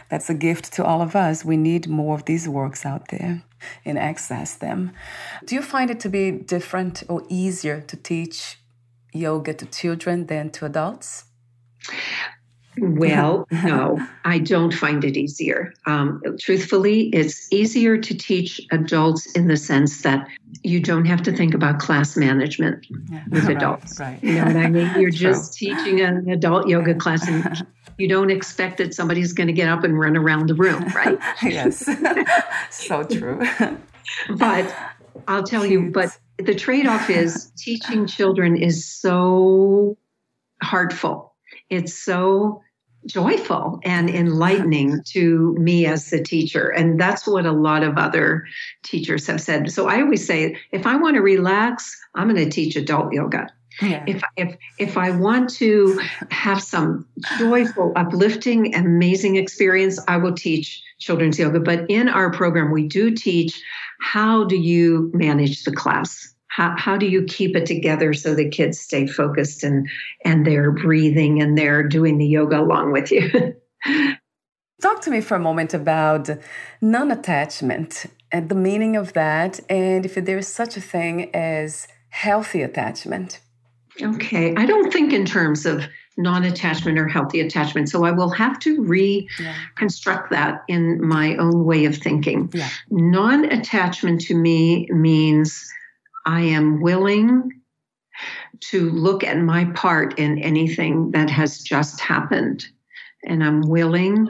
[0.10, 1.46] That's a gift to all of us.
[1.46, 3.44] We need more of these works out there
[3.86, 4.92] and access them.
[5.46, 8.60] Do you find it to be different or easier to teach
[9.14, 11.26] yoga to children than to adults?
[12.78, 15.74] Well, no, I don't find it easier.
[15.86, 20.28] Um, truthfully, it's easier to teach adults in the sense that
[20.64, 23.24] you don't have to think about class management yeah.
[23.30, 24.00] with right, adults.
[24.00, 24.24] Right.
[24.24, 24.92] You know what I mean?
[25.00, 27.66] You're just teaching an adult yoga class and
[28.00, 31.20] you don't expect that somebody's going to get up and run around the room, right?
[31.44, 31.88] yes.
[32.72, 33.42] so true.
[34.38, 34.76] but
[35.28, 39.98] I'll tell you, but the trade off is teaching children is so
[40.64, 41.36] heartful.
[41.70, 42.62] It's so
[43.06, 46.70] joyful and enlightening to me as the teacher.
[46.70, 48.46] And that's what a lot of other
[48.84, 49.72] teachers have said.
[49.72, 53.48] So I always say if I want to relax, I'm going to teach adult yoga.
[53.82, 54.04] Yeah.
[54.08, 56.00] If if if I want to
[56.32, 61.60] have some joyful, uplifting, amazing experience, I will teach children's yoga.
[61.60, 63.62] But in our program, we do teach
[64.02, 66.34] how do you manage the class?
[66.48, 69.88] How, how do you keep it together so the kids stay focused and
[70.26, 73.56] and they're breathing and they're doing the yoga along with you?
[74.82, 76.30] Talk to me for a moment about
[76.82, 82.62] non-attachment and the meaning of that, and if there is such a thing as healthy
[82.62, 83.40] attachment.
[84.02, 84.56] Okay.
[84.56, 85.84] I don't think in terms of
[86.18, 87.90] non attachment or healthy attachment.
[87.90, 90.52] So I will have to reconstruct yeah.
[90.52, 92.50] that in my own way of thinking.
[92.54, 92.70] Yeah.
[92.92, 95.68] Non attachment to me means
[96.26, 97.52] I am willing
[98.60, 102.68] to look at my part in anything that has just happened.
[103.24, 104.28] And I'm willing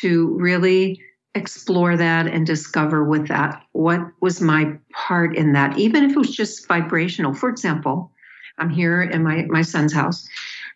[0.00, 1.02] to really
[1.34, 6.18] explore that and discover with that what was my part in that, even if it
[6.18, 7.34] was just vibrational.
[7.34, 8.12] For example,
[8.58, 10.28] I'm here in my, my son's house.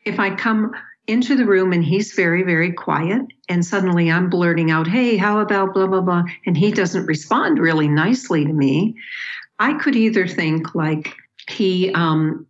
[0.04, 0.72] If I come
[1.06, 5.40] into the room and he's very, very quiet, and suddenly I'm blurting out, Hey, how
[5.40, 8.94] about blah, blah, blah, and he doesn't respond really nicely to me,
[9.58, 11.14] I could either think like
[11.48, 12.46] he um,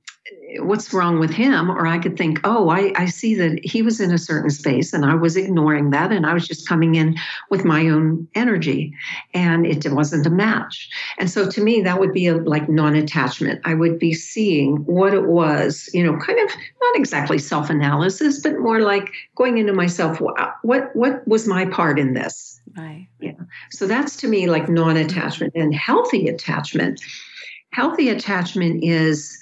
[0.60, 4.00] what's wrong with him or i could think oh I, I see that he was
[4.00, 7.16] in a certain space and i was ignoring that and i was just coming in
[7.50, 8.94] with my own energy
[9.34, 10.88] and it wasn't a match.
[11.18, 13.60] And so to me that would be a like non-attachment.
[13.64, 18.58] I would be seeing what it was you know kind of not exactly self-analysis but
[18.58, 20.20] more like going into myself
[20.62, 22.60] what what was my part in this?
[22.76, 23.08] Right.
[23.20, 23.32] Yeah.
[23.70, 27.00] So that's to me like non-attachment and healthy attachment.
[27.72, 29.38] Healthy attachment is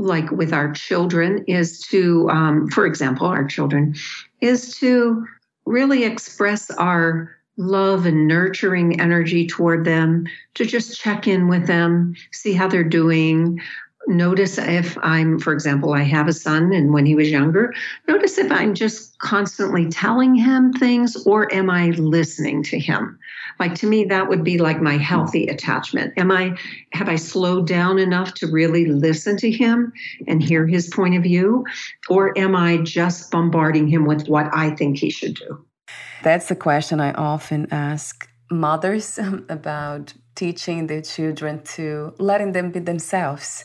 [0.00, 3.94] like with our children is to um, for example our children
[4.40, 5.26] is to
[5.66, 12.14] really express our love and nurturing energy toward them to just check in with them
[12.32, 13.60] see how they're doing
[14.06, 17.72] notice if I'm, for example, I have a son and when he was younger,
[18.08, 23.18] notice if I'm just constantly telling him things or am I listening to him?
[23.58, 26.14] Like to me, that would be like my healthy attachment.
[26.16, 26.56] Am I,
[26.92, 29.92] have I slowed down enough to really listen to him
[30.26, 31.64] and hear his point of view?
[32.08, 35.64] Or am I just bombarding him with what I think he should do?
[36.22, 42.80] That's the question I often ask mothers about teaching their children to letting them be
[42.80, 43.64] themselves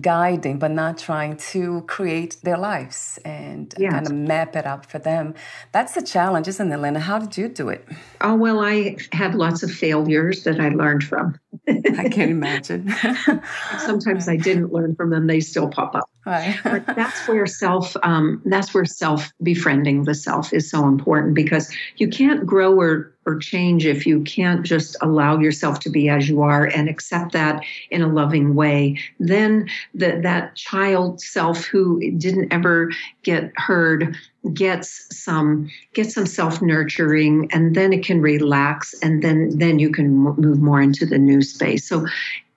[0.00, 3.92] guiding, but not trying to create their lives and yes.
[3.92, 5.34] kind of map it up for them.
[5.72, 7.00] That's the challenge, isn't it, Lana?
[7.00, 7.86] How did you do it?
[8.20, 11.38] Oh, well, I had lots of failures that I learned from.
[11.68, 12.92] I can't imagine.
[13.78, 16.10] Sometimes I didn't learn from them; they still pop up.
[16.26, 16.58] Right.
[16.64, 21.74] but that's where self um, that's where self befriending the self is so important because
[21.96, 26.28] you can't grow or or change if you can't just allow yourself to be as
[26.28, 32.10] you are and accept that in a loving way then the, that child self who
[32.18, 32.90] didn't ever
[33.22, 34.16] get heard
[34.52, 39.90] gets some gets some self nurturing and then it can relax and then then you
[39.90, 41.88] can move more into the new space.
[41.88, 42.06] So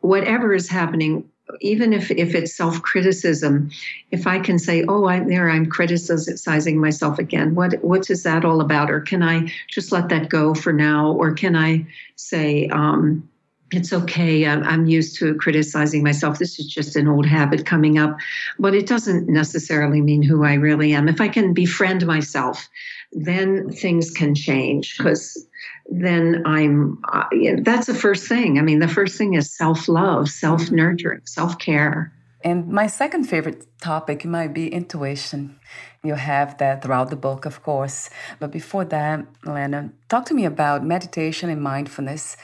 [0.01, 1.29] whatever is happening
[1.61, 3.69] even if if it's self criticism,
[4.11, 8.45] if I can say, "Oh, I'm there, I'm criticizing myself again," what what is that
[8.45, 8.89] all about?
[8.91, 11.11] Or can I just let that go for now?
[11.11, 13.27] Or can I say, um,
[13.71, 14.45] "It's okay.
[14.47, 16.39] I'm used to criticizing myself.
[16.39, 18.17] This is just an old habit coming up,"
[18.59, 21.07] but it doesn't necessarily mean who I really am.
[21.07, 22.69] If I can befriend myself,
[23.11, 25.47] then things can change because
[25.87, 27.25] then I'm, uh,
[27.61, 28.59] that's the first thing.
[28.59, 32.13] I mean, the first thing is self love, self nurturing, self care.
[32.43, 35.59] And my second favorite topic might be intuition.
[36.03, 38.09] You have that throughout the book, of course.
[38.39, 42.37] But before that, Lana, talk to me about meditation and mindfulness.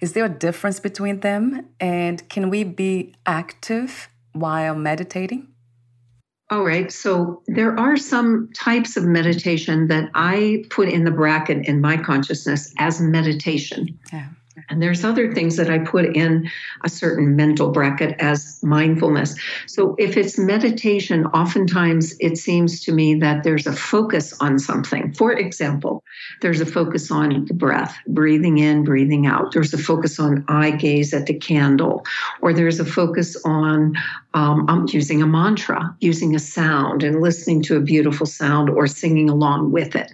[0.00, 1.68] Is there a difference between them?
[1.80, 5.48] And can we be active while meditating?
[6.50, 6.90] All right.
[6.90, 11.96] So there are some types of meditation that I put in the bracket in my
[11.96, 13.96] consciousness as meditation.
[14.12, 14.26] Yeah.
[14.68, 16.48] And there's other things that I put in
[16.84, 19.34] a certain mental bracket as mindfulness.
[19.66, 25.12] So if it's meditation, oftentimes it seems to me that there's a focus on something.
[25.12, 26.04] For example,
[26.40, 29.52] there's a focus on the breath, breathing in, breathing out.
[29.52, 32.04] There's a focus on eye gaze at the candle,
[32.40, 33.94] or there's a focus on
[34.34, 38.86] um, um using a mantra, using a sound and listening to a beautiful sound or
[38.86, 40.12] singing along with it.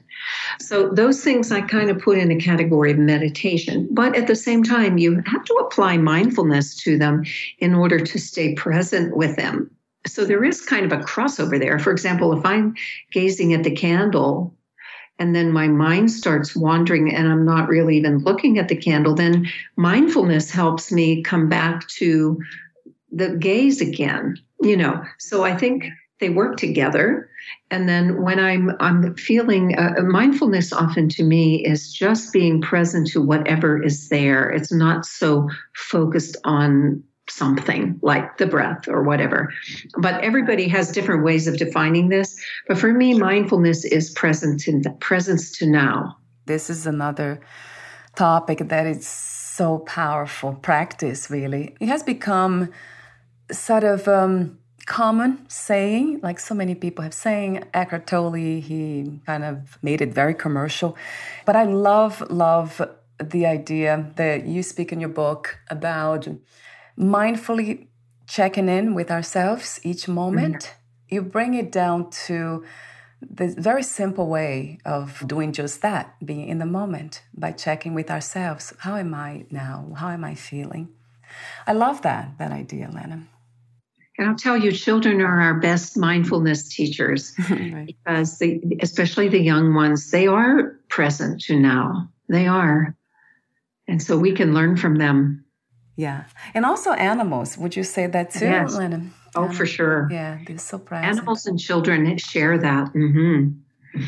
[0.61, 3.89] So those things I kind of put in a category of meditation.
[3.91, 7.25] But at the same time, you have to apply mindfulness to them
[7.59, 9.71] in order to stay present with them.
[10.07, 11.79] So there is kind of a crossover there.
[11.79, 12.75] For example, if I'm
[13.13, 14.55] gazing at the candle
[15.19, 19.15] and then my mind starts wandering and I'm not really even looking at the candle,
[19.15, 22.39] then mindfulness helps me come back to
[23.11, 25.03] the gaze again, you know.
[25.19, 25.87] So I think
[26.21, 27.29] they work together.
[27.71, 33.09] And then when i'm i'm feeling uh, mindfulness often to me is just being present
[33.09, 34.51] to whatever is there.
[34.51, 39.53] It's not so focused on something like the breath or whatever.
[39.99, 42.41] But everybody has different ways of defining this.
[42.69, 46.17] But for me mindfulness is present in presence to now.
[46.47, 47.41] This is another
[48.15, 51.77] topic that is so powerful practice really.
[51.81, 52.71] It has become
[53.51, 57.65] sort of um, common saying, like so many people have saying.
[57.75, 60.97] Eckhart Tolle, he kind of made it very commercial.
[61.45, 62.81] But I love, love
[63.23, 66.29] the idea that you speak in your book about
[66.99, 67.89] mindfully
[68.27, 70.57] checking in with ourselves each moment.
[70.57, 71.15] Mm-hmm.
[71.15, 72.65] You bring it down to
[73.21, 78.11] the very simple way of doing just that, being in the moment by checking with
[78.11, 78.73] ourselves.
[78.81, 79.93] How am I now?
[79.97, 80.91] How am I feeling?
[81.67, 83.27] I love that, that idea, Lana.
[84.19, 87.87] And I'll tell you, children are our best mindfulness teachers right.
[87.87, 92.09] because they, especially the young ones, they are present to now.
[92.29, 92.97] They are.
[93.87, 95.45] And so we can learn from them.
[95.97, 96.25] Yeah.
[96.55, 97.59] And also animals.
[97.59, 98.75] Would you say that too, yes.
[98.75, 99.13] Lennon?
[99.35, 99.57] Oh, animals.
[99.57, 100.09] for sure.
[100.11, 101.13] Yeah, they're so present.
[101.13, 102.93] Animals and children share that.
[102.93, 104.01] Mm-hmm.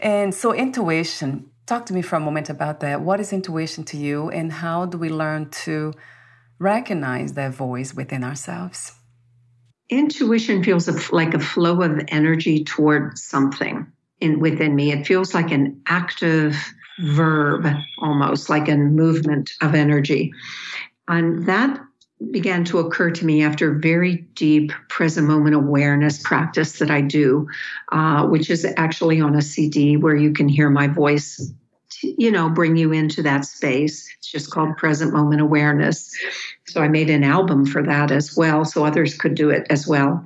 [0.00, 1.50] And so, intuition.
[1.66, 3.00] Talk to me for a moment about that.
[3.00, 5.92] What is intuition to you, and how do we learn to
[6.58, 8.92] recognize that voice within ourselves?
[9.90, 14.92] Intuition feels like a flow of energy toward something in within me.
[14.92, 16.56] It feels like an active
[17.00, 17.66] verb,
[17.98, 20.32] almost like a movement of energy.
[21.08, 21.80] And that
[22.30, 27.48] began to occur to me after very deep present moment awareness practice that I do,
[27.90, 31.50] uh, which is actually on a CD where you can hear my voice,
[32.02, 34.08] you know, bring you into that space.
[34.18, 36.16] It's just called present moment awareness.
[36.66, 39.86] So I made an album for that as well, so others could do it as
[39.86, 40.24] well.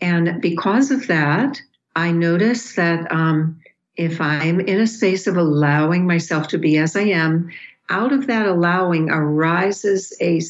[0.00, 1.60] And because of that,
[1.94, 3.60] I noticed that um,
[3.96, 7.50] if I'm in a space of allowing myself to be as I am,
[7.88, 10.40] out of that allowing arises a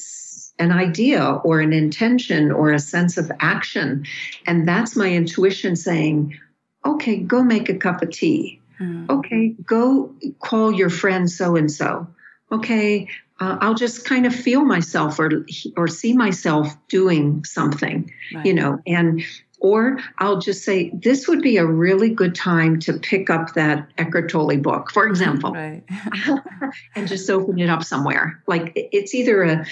[0.58, 4.06] an idea or an intention or a sense of action.
[4.46, 6.38] And that's my intuition saying,
[6.86, 8.55] okay, go make a cup of tea.
[8.80, 9.10] Mm-hmm.
[9.10, 12.06] Okay, go call your friend so and so.
[12.52, 13.08] Okay,
[13.40, 15.44] uh, I'll just kind of feel myself or
[15.76, 18.46] or see myself doing something, right.
[18.46, 19.22] you know, and
[19.58, 23.88] or I'll just say this would be a really good time to pick up that
[23.98, 25.82] Eckhart Tolle book, for example, right.
[26.94, 28.42] and just open it up somewhere.
[28.46, 29.66] Like it's either a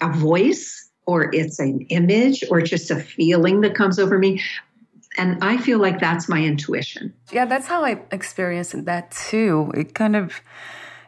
[0.00, 4.42] a voice or it's an image or just a feeling that comes over me.
[5.16, 7.14] And I feel like that's my intuition.
[7.32, 9.72] Yeah, that's how I experienced that too.
[9.74, 10.40] It kind of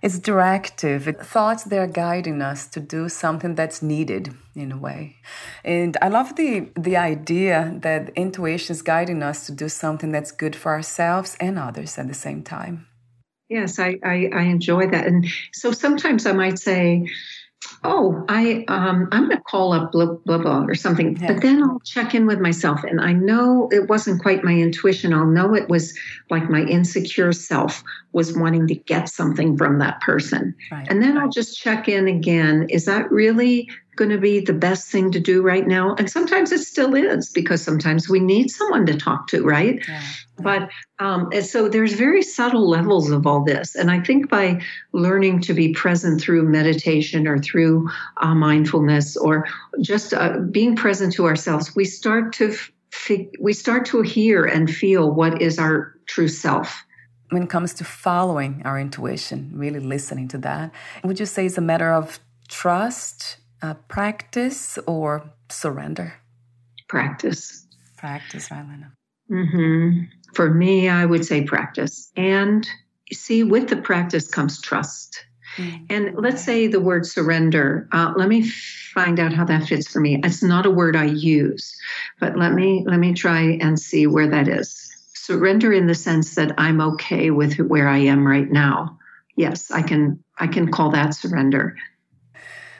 [0.03, 1.09] it's directive.
[1.09, 5.17] It, thoughts they're guiding us to do something that's needed in a way.
[5.65, 10.31] And I love the the idea that intuition is guiding us to do something that's
[10.31, 12.87] good for ourselves and others at the same time.
[13.49, 15.07] Yes, I, I, I enjoy that.
[15.07, 17.09] And so sometimes I might say,
[17.85, 21.17] oh, I um, I'm going to call up blah blah blah or something.
[21.17, 21.33] Yeah.
[21.33, 25.12] But then I'll check in with myself, and I know it wasn't quite my intuition.
[25.12, 25.97] I'll know it was
[26.31, 30.87] like my insecure self was wanting to get something from that person, right.
[30.89, 31.25] and then right.
[31.25, 32.67] I'll just check in again.
[32.69, 35.95] Is that really going to be the best thing to do right now?
[35.97, 39.83] And sometimes it still is because sometimes we need someone to talk to, right?
[39.89, 40.03] Yeah.
[40.39, 40.69] But
[40.99, 43.75] um, so there's very subtle levels of all this.
[43.75, 44.61] And I think by
[44.93, 47.89] learning to be present through meditation or through
[48.19, 49.47] uh, mindfulness or
[49.81, 52.71] just uh, being present to ourselves, we start to f-
[53.41, 56.83] we start to hear and feel what is our true self.
[57.31, 60.71] When it comes to following our intuition, really listening to that,
[61.05, 66.15] would you say it's a matter of trust, uh, practice, or surrender?
[66.89, 67.67] Practice.
[67.97, 68.93] Practice, right, Lana?
[69.31, 70.05] Mm-hmm.
[70.35, 72.11] For me, I would say practice.
[72.17, 72.67] And
[73.13, 75.25] see, with the practice comes trust.
[75.57, 75.85] Mm-hmm.
[75.89, 77.89] And let's say the word surrender.
[77.93, 80.21] Uh, let me find out how that fits for me.
[80.23, 81.75] It's not a word I use,
[82.21, 84.93] but let me let me try and see where that is.
[85.15, 88.99] Surrender in the sense that I'm okay with where I am right now.
[89.37, 91.77] Yes, I can I can call that surrender.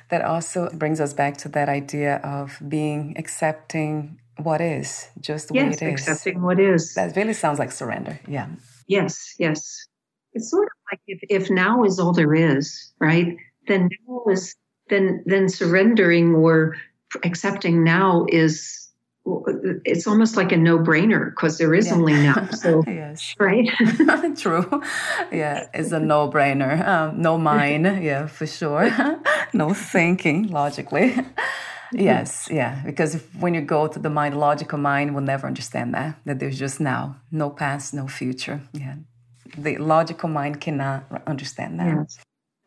[0.09, 5.55] That also brings us back to that idea of being accepting what is, just the
[5.55, 6.01] yes, way it is.
[6.01, 6.95] accepting what is.
[6.95, 8.21] That really sounds like surrender.
[8.29, 8.49] Yeah.
[8.87, 9.87] Yes, yes.
[10.33, 13.37] It's sort of like if, if now is all there is, right?
[13.67, 14.55] Then now is
[14.89, 16.77] then then surrendering or
[17.25, 18.86] accepting now is
[19.85, 21.95] it's almost like a no-brainer because there is yeah.
[21.95, 22.49] only now.
[22.51, 23.69] So yes, right,
[24.37, 24.83] true.
[25.33, 26.87] Yeah, it's a no-brainer.
[26.87, 28.05] Um, no mind.
[28.05, 28.91] Yeah, for sure.
[29.53, 31.17] no thinking logically.
[31.93, 32.83] yes, yeah.
[32.85, 36.19] Because if, when you go to the mind, logical mind will never understand that.
[36.25, 38.61] That there's just now, no past, no future.
[38.73, 38.97] Yeah,
[39.59, 41.87] the logical mind cannot understand that.
[41.87, 42.19] Yes.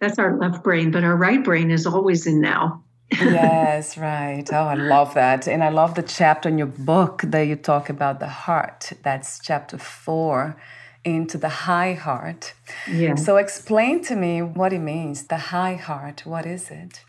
[0.02, 2.84] That's our left brain, but our right brain is always in now.
[3.12, 4.46] Yes, right.
[4.52, 5.48] Oh, I love that.
[5.48, 8.92] And I love the chapter in your book that you talk about the heart.
[9.04, 10.56] That's chapter four
[11.04, 12.54] into the high heart.
[12.92, 13.16] Yeah.
[13.16, 16.26] So explain to me what it means, the high heart.
[16.26, 17.02] What is it?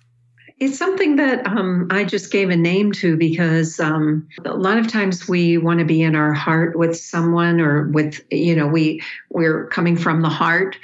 [0.59, 4.89] It's something that um, I just gave a name to because um, a lot of
[4.89, 9.03] times we want to be in our heart with someone or with, you know, we
[9.31, 10.77] we're coming from the heart.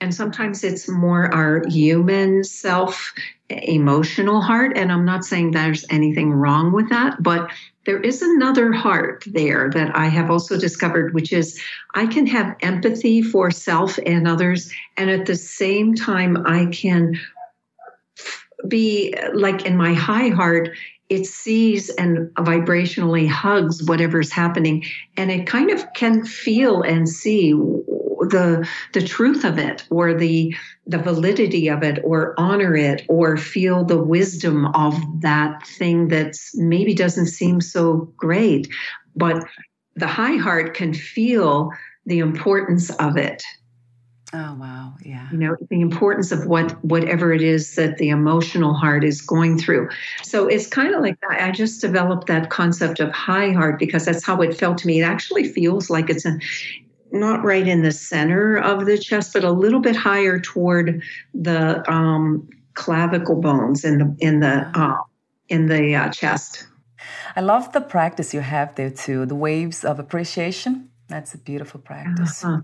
[0.00, 3.12] And sometimes it's more our human self
[3.50, 4.76] emotional heart.
[4.76, 7.50] And I'm not saying there's anything wrong with that, but
[7.86, 11.60] there is another heart there that I have also discovered, which is
[11.94, 14.70] I can have empathy for self and others.
[14.96, 17.18] And at the same time, I can
[18.68, 20.70] be like in my high heart,
[21.08, 24.84] it sees and vibrationally hugs whatever's happening
[25.16, 27.50] and it kind of can feel and see
[28.28, 30.54] the the truth of it or the
[30.86, 36.34] the validity of it or honor it or feel the wisdom of that thing that
[36.54, 38.68] maybe doesn't seem so great
[39.16, 39.44] but
[39.96, 41.70] the high heart can feel
[42.06, 43.42] the importance of it
[44.32, 45.28] Oh wow, yeah.
[45.32, 49.58] You know, the importance of what whatever it is that the emotional heart is going
[49.58, 49.88] through.
[50.22, 54.24] So it's kind of like I just developed that concept of high heart because that's
[54.24, 55.00] how it felt to me.
[55.00, 56.38] It actually feels like it's a
[57.12, 61.02] not right in the center of the chest, but a little bit higher toward
[61.34, 64.96] the um, clavicle bones in the in the uh,
[65.48, 66.66] in the uh, chest.
[67.36, 69.26] I love the practice you have there too.
[69.26, 70.90] The waves of appreciation.
[71.08, 72.44] That's a beautiful practice.
[72.44, 72.60] Uh-huh.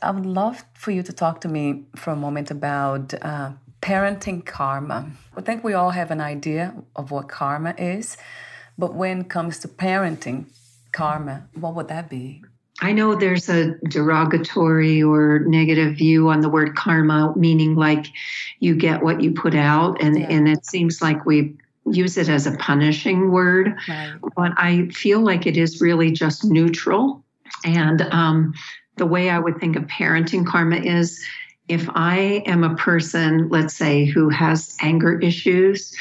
[0.00, 3.52] I would love for you to talk to me for a moment about uh,
[3.82, 5.10] parenting karma.
[5.36, 8.16] I think we all have an idea of what karma is,
[8.76, 10.46] but when it comes to parenting
[10.92, 12.44] karma, what would that be?
[12.80, 18.06] I know there's a derogatory or negative view on the word karma, meaning like
[18.60, 20.26] you get what you put out, and, yeah.
[20.28, 21.56] and it seems like we
[21.90, 23.76] use it as a punishing word.
[23.88, 24.14] Right.
[24.36, 27.24] But I feel like it is really just neutral.
[27.64, 28.54] And um,
[28.96, 31.24] the way I would think of parenting karma is
[31.68, 35.94] if I am a person, let's say, who has anger issues,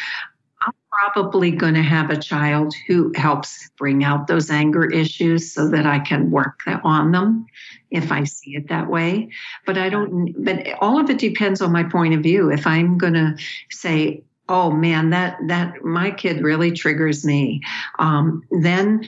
[0.97, 5.85] probably going to have a child who helps bring out those anger issues so that
[5.85, 7.45] I can work on them
[7.91, 9.29] if I see it that way.
[9.65, 12.51] But I don't, but all of it depends on my point of view.
[12.51, 13.35] If I'm going to
[13.69, 17.61] say, oh man that that my kid really triggers me
[17.99, 19.05] um, then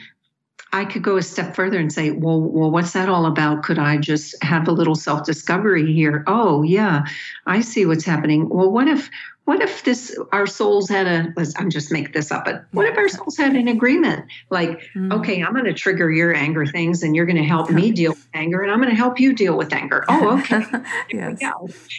[0.71, 3.63] I could go a step further and say, well, well, what's that all about?
[3.63, 6.23] Could I just have a little self-discovery here?
[6.27, 7.05] Oh, yeah,
[7.47, 8.49] I see what's happening.
[8.49, 9.09] Well, what if
[9.49, 12.85] what if this our souls had a let's I'm just make this up, but what
[12.85, 14.27] if our souls had an agreement?
[14.51, 15.11] Like, mm-hmm.
[15.13, 18.61] okay, I'm gonna trigger your anger things and you're gonna help me deal with anger
[18.61, 20.05] and I'm gonna help you deal with anger.
[20.07, 20.63] Oh, okay.
[21.11, 21.39] yes.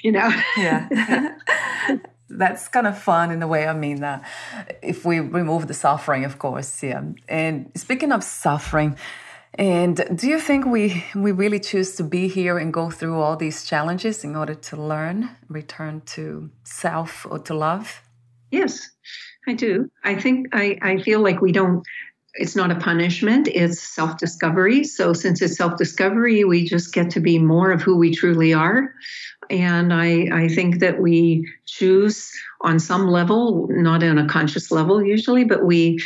[0.05, 0.31] You know?
[0.57, 1.35] yeah.
[2.29, 3.67] that's kind of fun in a way.
[3.67, 4.23] I mean, uh,
[4.81, 7.03] if we remove the suffering, of course, yeah.
[7.29, 8.97] And speaking of suffering,
[9.55, 13.37] and do you think we we really choose to be here and go through all
[13.37, 18.03] these challenges in order to learn, return to self or to love?
[18.51, 18.91] Yes,
[19.49, 19.91] I do.
[20.05, 21.85] I think I, I feel like we don't
[22.35, 24.85] it's not a punishment, it's self discovery.
[24.85, 28.55] So, since it's self discovery, we just get to be more of who we truly
[28.55, 28.95] are.
[29.49, 32.31] And I, I think that we choose
[32.61, 35.99] on some level, not on a conscious level usually, but we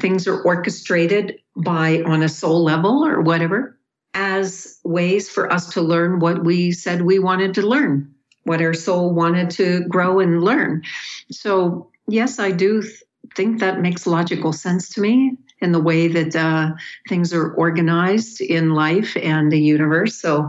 [0.00, 3.78] things are orchestrated by on a soul level or whatever
[4.14, 8.10] as ways for us to learn what we said we wanted to learn,
[8.44, 10.82] what our soul wanted to grow and learn.
[11.30, 12.94] So, yes, I do th-
[13.34, 16.70] think that makes logical sense to me in the way that uh,
[17.08, 20.14] things are organized in life and the universe.
[20.20, 20.48] So,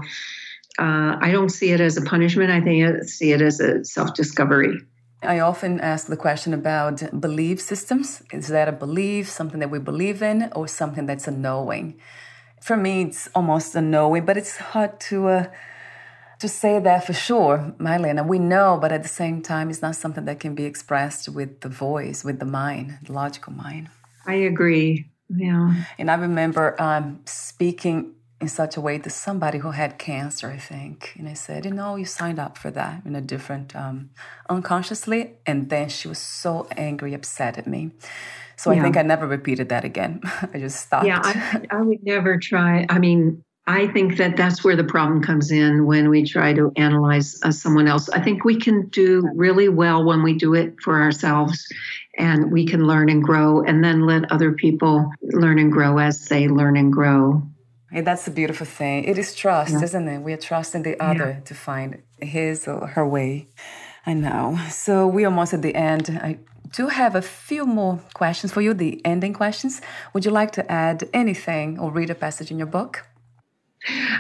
[0.80, 2.52] uh, I don't see it as a punishment.
[2.52, 4.78] I think I see it as a self discovery.
[5.24, 8.22] I often ask the question about belief systems.
[8.32, 12.00] Is that a belief, something that we believe in, or something that's a knowing?
[12.62, 15.46] For me, it's almost a knowing, but it's hard to uh,
[16.40, 18.26] to say that for sure, Mylena.
[18.26, 21.62] We know, but at the same time, it's not something that can be expressed with
[21.62, 23.90] the voice, with the mind, the logical mind.
[24.28, 25.10] I agree.
[25.30, 25.84] Yeah.
[25.98, 30.58] And I remember um, speaking in such a way to somebody who had cancer, I
[30.58, 31.16] think.
[31.18, 34.12] And I said, you know, you signed up for that in a different, um,
[34.48, 35.34] unconsciously.
[35.46, 37.92] And then she was so angry, upset at me.
[38.56, 38.80] So yeah.
[38.80, 40.22] I think I never repeated that again.
[40.54, 41.08] I just stopped.
[41.08, 42.86] Yeah, I, I would never try.
[42.90, 46.72] I mean, I think that that's where the problem comes in when we try to
[46.78, 48.08] analyze uh, someone else.
[48.10, 51.68] I think we can do really well when we do it for ourselves
[52.18, 56.26] and we can learn and grow and then let other people learn and grow as
[56.26, 57.44] they learn and grow.
[57.98, 59.06] Hey, that's the beautiful thing.
[59.06, 59.82] It is trust, yeah.
[59.82, 60.20] isn't it?
[60.20, 61.46] We are trusting the other yeah.
[61.46, 63.48] to find his or her way.
[64.06, 64.60] I know.
[64.70, 66.08] So we're almost at the end.
[66.22, 66.38] I
[66.72, 69.82] do have a few more questions for you, the ending questions.
[70.14, 73.07] Would you like to add anything or read a passage in your book?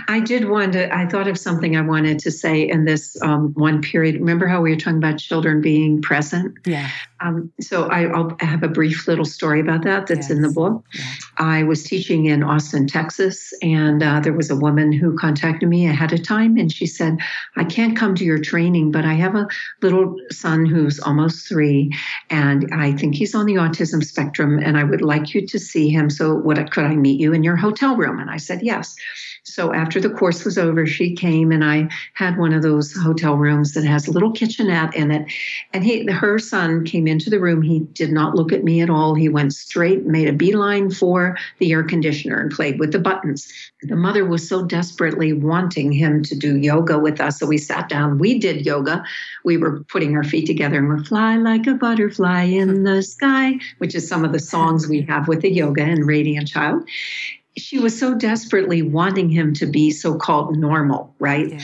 [0.07, 3.53] I did want to, I thought of something I wanted to say in this um,
[3.53, 4.15] one period.
[4.15, 6.57] Remember how we were talking about children being present?
[6.65, 6.89] Yeah.
[7.19, 10.31] Um, so I, will have a brief little story about that that's yes.
[10.31, 10.85] in the book.
[11.37, 15.87] I was teaching in Austin, Texas, and uh, there was a woman who contacted me
[15.87, 17.17] ahead of time and she said,
[17.55, 19.47] I can't come to your training, but I have a
[19.81, 21.91] little son who's almost three,
[22.29, 25.89] and I think he's on the autism spectrum, and I would like you to see
[25.89, 26.09] him.
[26.09, 28.19] So, what could I meet you in your hotel room?
[28.19, 28.95] And I said, Yes.
[29.47, 33.35] So after the course was over, she came and I had one of those hotel
[33.35, 35.31] rooms that has a little kitchenette in it.
[35.73, 37.61] And he, her son came into the room.
[37.61, 39.15] He did not look at me at all.
[39.15, 43.51] He went straight, made a beeline for the air conditioner and played with the buttons.
[43.81, 47.39] The mother was so desperately wanting him to do yoga with us.
[47.39, 48.17] So we sat down.
[48.17, 49.03] We did yoga.
[49.43, 53.53] We were putting our feet together and we fly like a butterfly in the sky,
[53.79, 56.87] which is some of the songs we have with the yoga and Radiant Child
[57.57, 61.51] she was so desperately wanting him to be so called normal, right?
[61.51, 61.59] Yeah.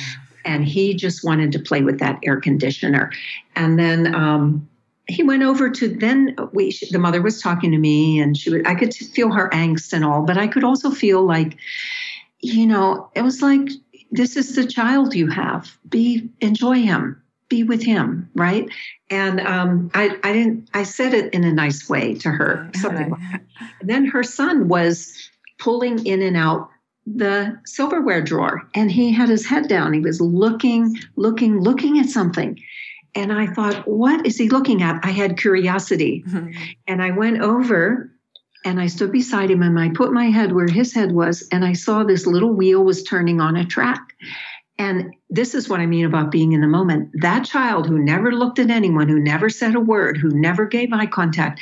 [0.46, 3.12] And he just wanted to play with that air conditioner.
[3.56, 4.68] And then um,
[5.08, 8.62] he went over to then we the mother was talking to me and she was
[8.66, 11.58] I could feel her angst and all, but I could also feel like,
[12.39, 13.70] you know, it was like
[14.12, 15.78] this is the child you have.
[15.89, 17.22] Be enjoy him.
[17.50, 18.68] Be with him, right?
[19.10, 20.70] And um, I, I didn't.
[20.74, 23.12] I said it in a nice way to her, something.
[23.12, 23.41] Like
[23.82, 25.30] then her son was
[25.64, 26.70] pulling in and out
[27.05, 29.93] the silverware drawer and he had his head down.
[29.93, 32.59] He was looking, looking, looking at something.
[33.16, 34.99] And I thought, what is he looking at?
[35.03, 36.24] I had curiosity.
[36.28, 36.51] Mm-hmm.
[36.88, 38.11] And I went over
[38.66, 41.64] and I stood beside him and I put my head where his head was and
[41.64, 44.01] I saw this little wheel was turning on a track.
[44.78, 47.09] And this is what I mean about being in the moment.
[47.22, 50.91] That child who never looked at anyone, who never said a word, who never gave
[50.91, 51.61] eye contact,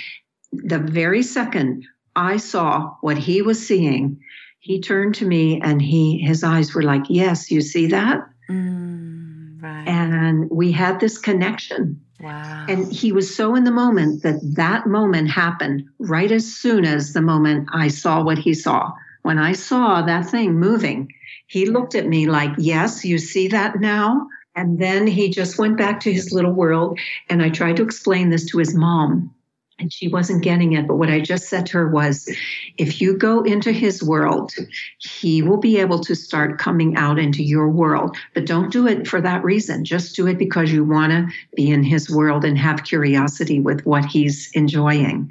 [0.52, 1.86] the very second
[2.16, 4.20] I saw what he was seeing,
[4.62, 9.62] he turned to me and he his eyes were like, "Yes, you see that?" Mm,
[9.62, 9.88] right.
[9.88, 12.00] And we had this connection.
[12.20, 12.66] Wow.
[12.70, 17.14] And he was so in the moment that that moment happened right as soon as
[17.14, 18.92] the moment I saw what he saw.
[19.24, 21.12] When I saw that thing moving,
[21.48, 24.28] he looked at me like, Yes, you see that now?
[24.56, 27.00] And then he just went back to his little world.
[27.30, 29.34] And I tried to explain this to his mom
[29.82, 30.88] and she wasn't getting it.
[30.88, 32.30] But what I just said to her was
[32.78, 34.54] if you go into his world,
[35.00, 38.16] he will be able to start coming out into your world.
[38.34, 39.84] But don't do it for that reason.
[39.84, 43.86] Just do it because you want to be in his world and have curiosity with
[43.86, 45.30] what he's enjoying.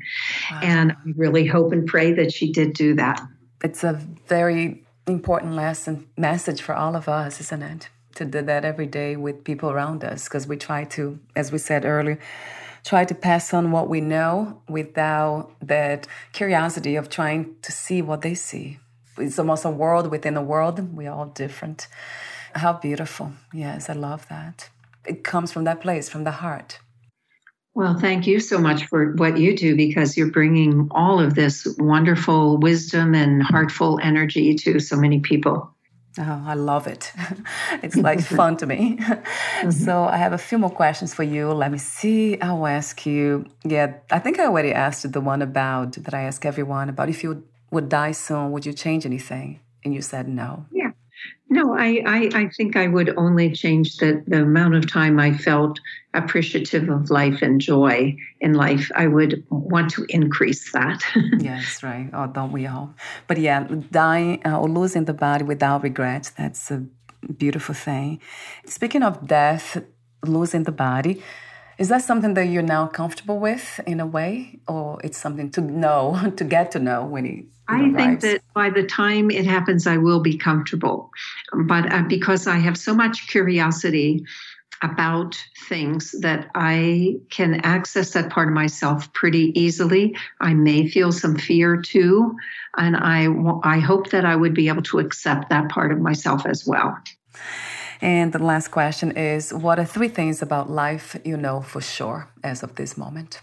[0.51, 0.61] Wow.
[0.63, 3.21] And I really hope and pray that she did do that.
[3.63, 7.89] It's a very important lesson message for all of us, isn't it?
[8.17, 11.59] To do that every day with people around us because we try to, as we
[11.59, 12.19] said earlier,
[12.85, 18.23] try to pass on what we know without that curiosity of trying to see what
[18.23, 18.79] they see.
[19.19, 20.97] It's almost a world within a world.
[20.97, 21.89] We're all different.
[22.55, 23.33] How beautiful.
[23.53, 24.71] Yes, I love that.
[25.07, 26.79] It comes from that place, from the heart.
[27.75, 31.67] Well, thank you so much for what you do because you're bringing all of this
[31.79, 35.73] wonderful wisdom and heartful energy to so many people.
[36.19, 37.13] Oh, I love it.
[37.83, 38.99] it's like fun to me.
[39.61, 39.73] Mm-hmm.
[39.73, 41.53] So I have a few more questions for you.
[41.53, 42.41] Let me see.
[42.41, 43.45] I'll ask you.
[43.63, 47.23] Yeah, I think I already asked the one about that I ask everyone about if
[47.23, 49.61] you would die soon, would you change anything?
[49.85, 50.65] And you said no.
[50.73, 50.93] Yeah.
[51.53, 55.37] No, I, I, I think I would only change the, the amount of time I
[55.37, 55.81] felt
[56.15, 58.89] appreciative of life and joy in life.
[58.95, 61.03] I would want to increase that.
[61.41, 62.09] yes, right.
[62.13, 62.95] Oh, don't we all?
[63.27, 66.85] But yeah, dying uh, or losing the body without regret, that's a
[67.37, 68.21] beautiful thing.
[68.65, 69.83] Speaking of death,
[70.25, 71.21] losing the body,
[71.81, 75.63] is that something that you're now comfortable with in a way, or it's something to
[75.63, 77.45] know, to get to know when it?
[77.69, 77.95] I arrives?
[77.97, 81.11] think that by the time it happens, I will be comfortable,
[81.65, 84.25] but uh, because I have so much curiosity
[84.83, 90.17] about things that I can access that part of myself pretty easily.
[90.41, 92.37] I may feel some fear too,
[92.77, 93.27] and I
[93.63, 96.99] I hope that I would be able to accept that part of myself as well.
[98.03, 102.29] And the last question is What are three things about life you know for sure
[102.43, 103.41] as of this moment?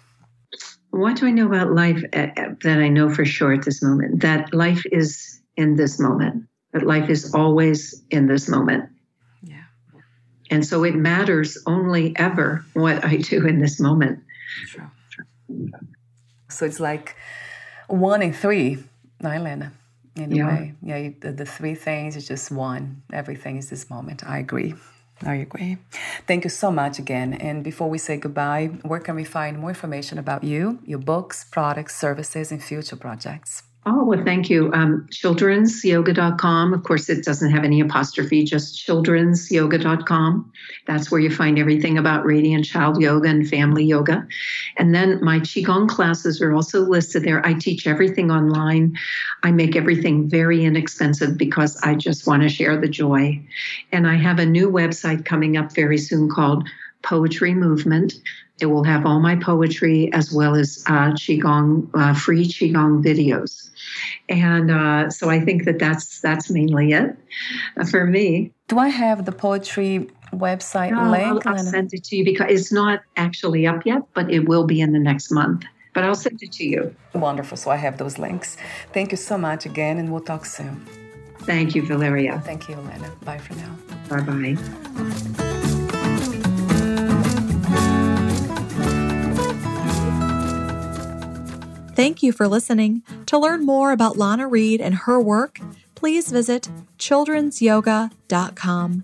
[0.89, 3.83] What do I know about life uh, uh, that I know for sure at this
[3.83, 4.21] moment?
[4.21, 8.89] That life is in this moment, that life is always in this moment.
[9.43, 9.63] Yeah.
[10.49, 14.23] And so it matters only ever what I do in this moment.
[14.67, 14.89] True.
[16.49, 17.15] So it's like
[17.87, 18.83] one in three,
[19.23, 19.71] Elena
[20.17, 20.71] in yeah.
[20.81, 23.03] Yeah, the, the three things is just one.
[23.11, 24.23] Everything is this moment.
[24.25, 24.75] I agree.
[25.25, 25.77] I agree.
[26.27, 27.33] Thank you so much again.
[27.33, 31.43] And before we say goodbye, where can we find more information about you, your books,
[31.43, 33.63] products, services, and future projects?
[33.89, 34.69] Oh, well, thank you.
[34.73, 36.73] Um, childrensyoga.com.
[36.73, 40.51] Of course, it doesn't have any apostrophe, just childrensyoga.com.
[40.87, 44.27] That's where you find everything about radiant child yoga and family yoga.
[44.75, 47.45] And then my Qigong classes are also listed there.
[47.45, 48.97] I teach everything online.
[49.43, 53.41] I make everything very inexpensive because I just want to share the joy.
[53.93, 56.67] And I have a new website coming up very soon called
[57.03, 58.15] Poetry Movement.
[58.59, 63.69] It will have all my poetry as well as uh, qigong, uh, free qigong videos,
[64.29, 67.15] and uh, so I think that that's that's mainly it
[67.77, 68.51] uh, for me.
[68.67, 71.45] Do I have the poetry website no, link?
[71.45, 74.65] I'll, I'll send it to you because it's not actually up yet, but it will
[74.65, 75.63] be in the next month.
[75.93, 76.95] But I'll send it to you.
[77.13, 77.57] Wonderful.
[77.57, 78.57] So I have those links.
[78.93, 80.85] Thank you so much again, and we'll talk soon.
[81.39, 82.41] Thank you, Valeria.
[82.45, 83.11] Thank you, Elena.
[83.23, 83.75] Bye for now.
[84.09, 85.43] Bye bye.
[91.97, 93.01] Thank you for listening.
[93.25, 95.59] To learn more about Lana Reed and her work,
[95.95, 96.69] please visit
[96.99, 99.03] childrensyoga.com.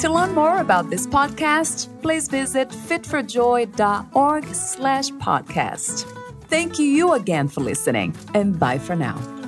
[0.00, 6.02] To learn more about this podcast, please visit fitforjoy.org slash podcast.
[6.48, 9.43] Thank you again for listening, and bye for now.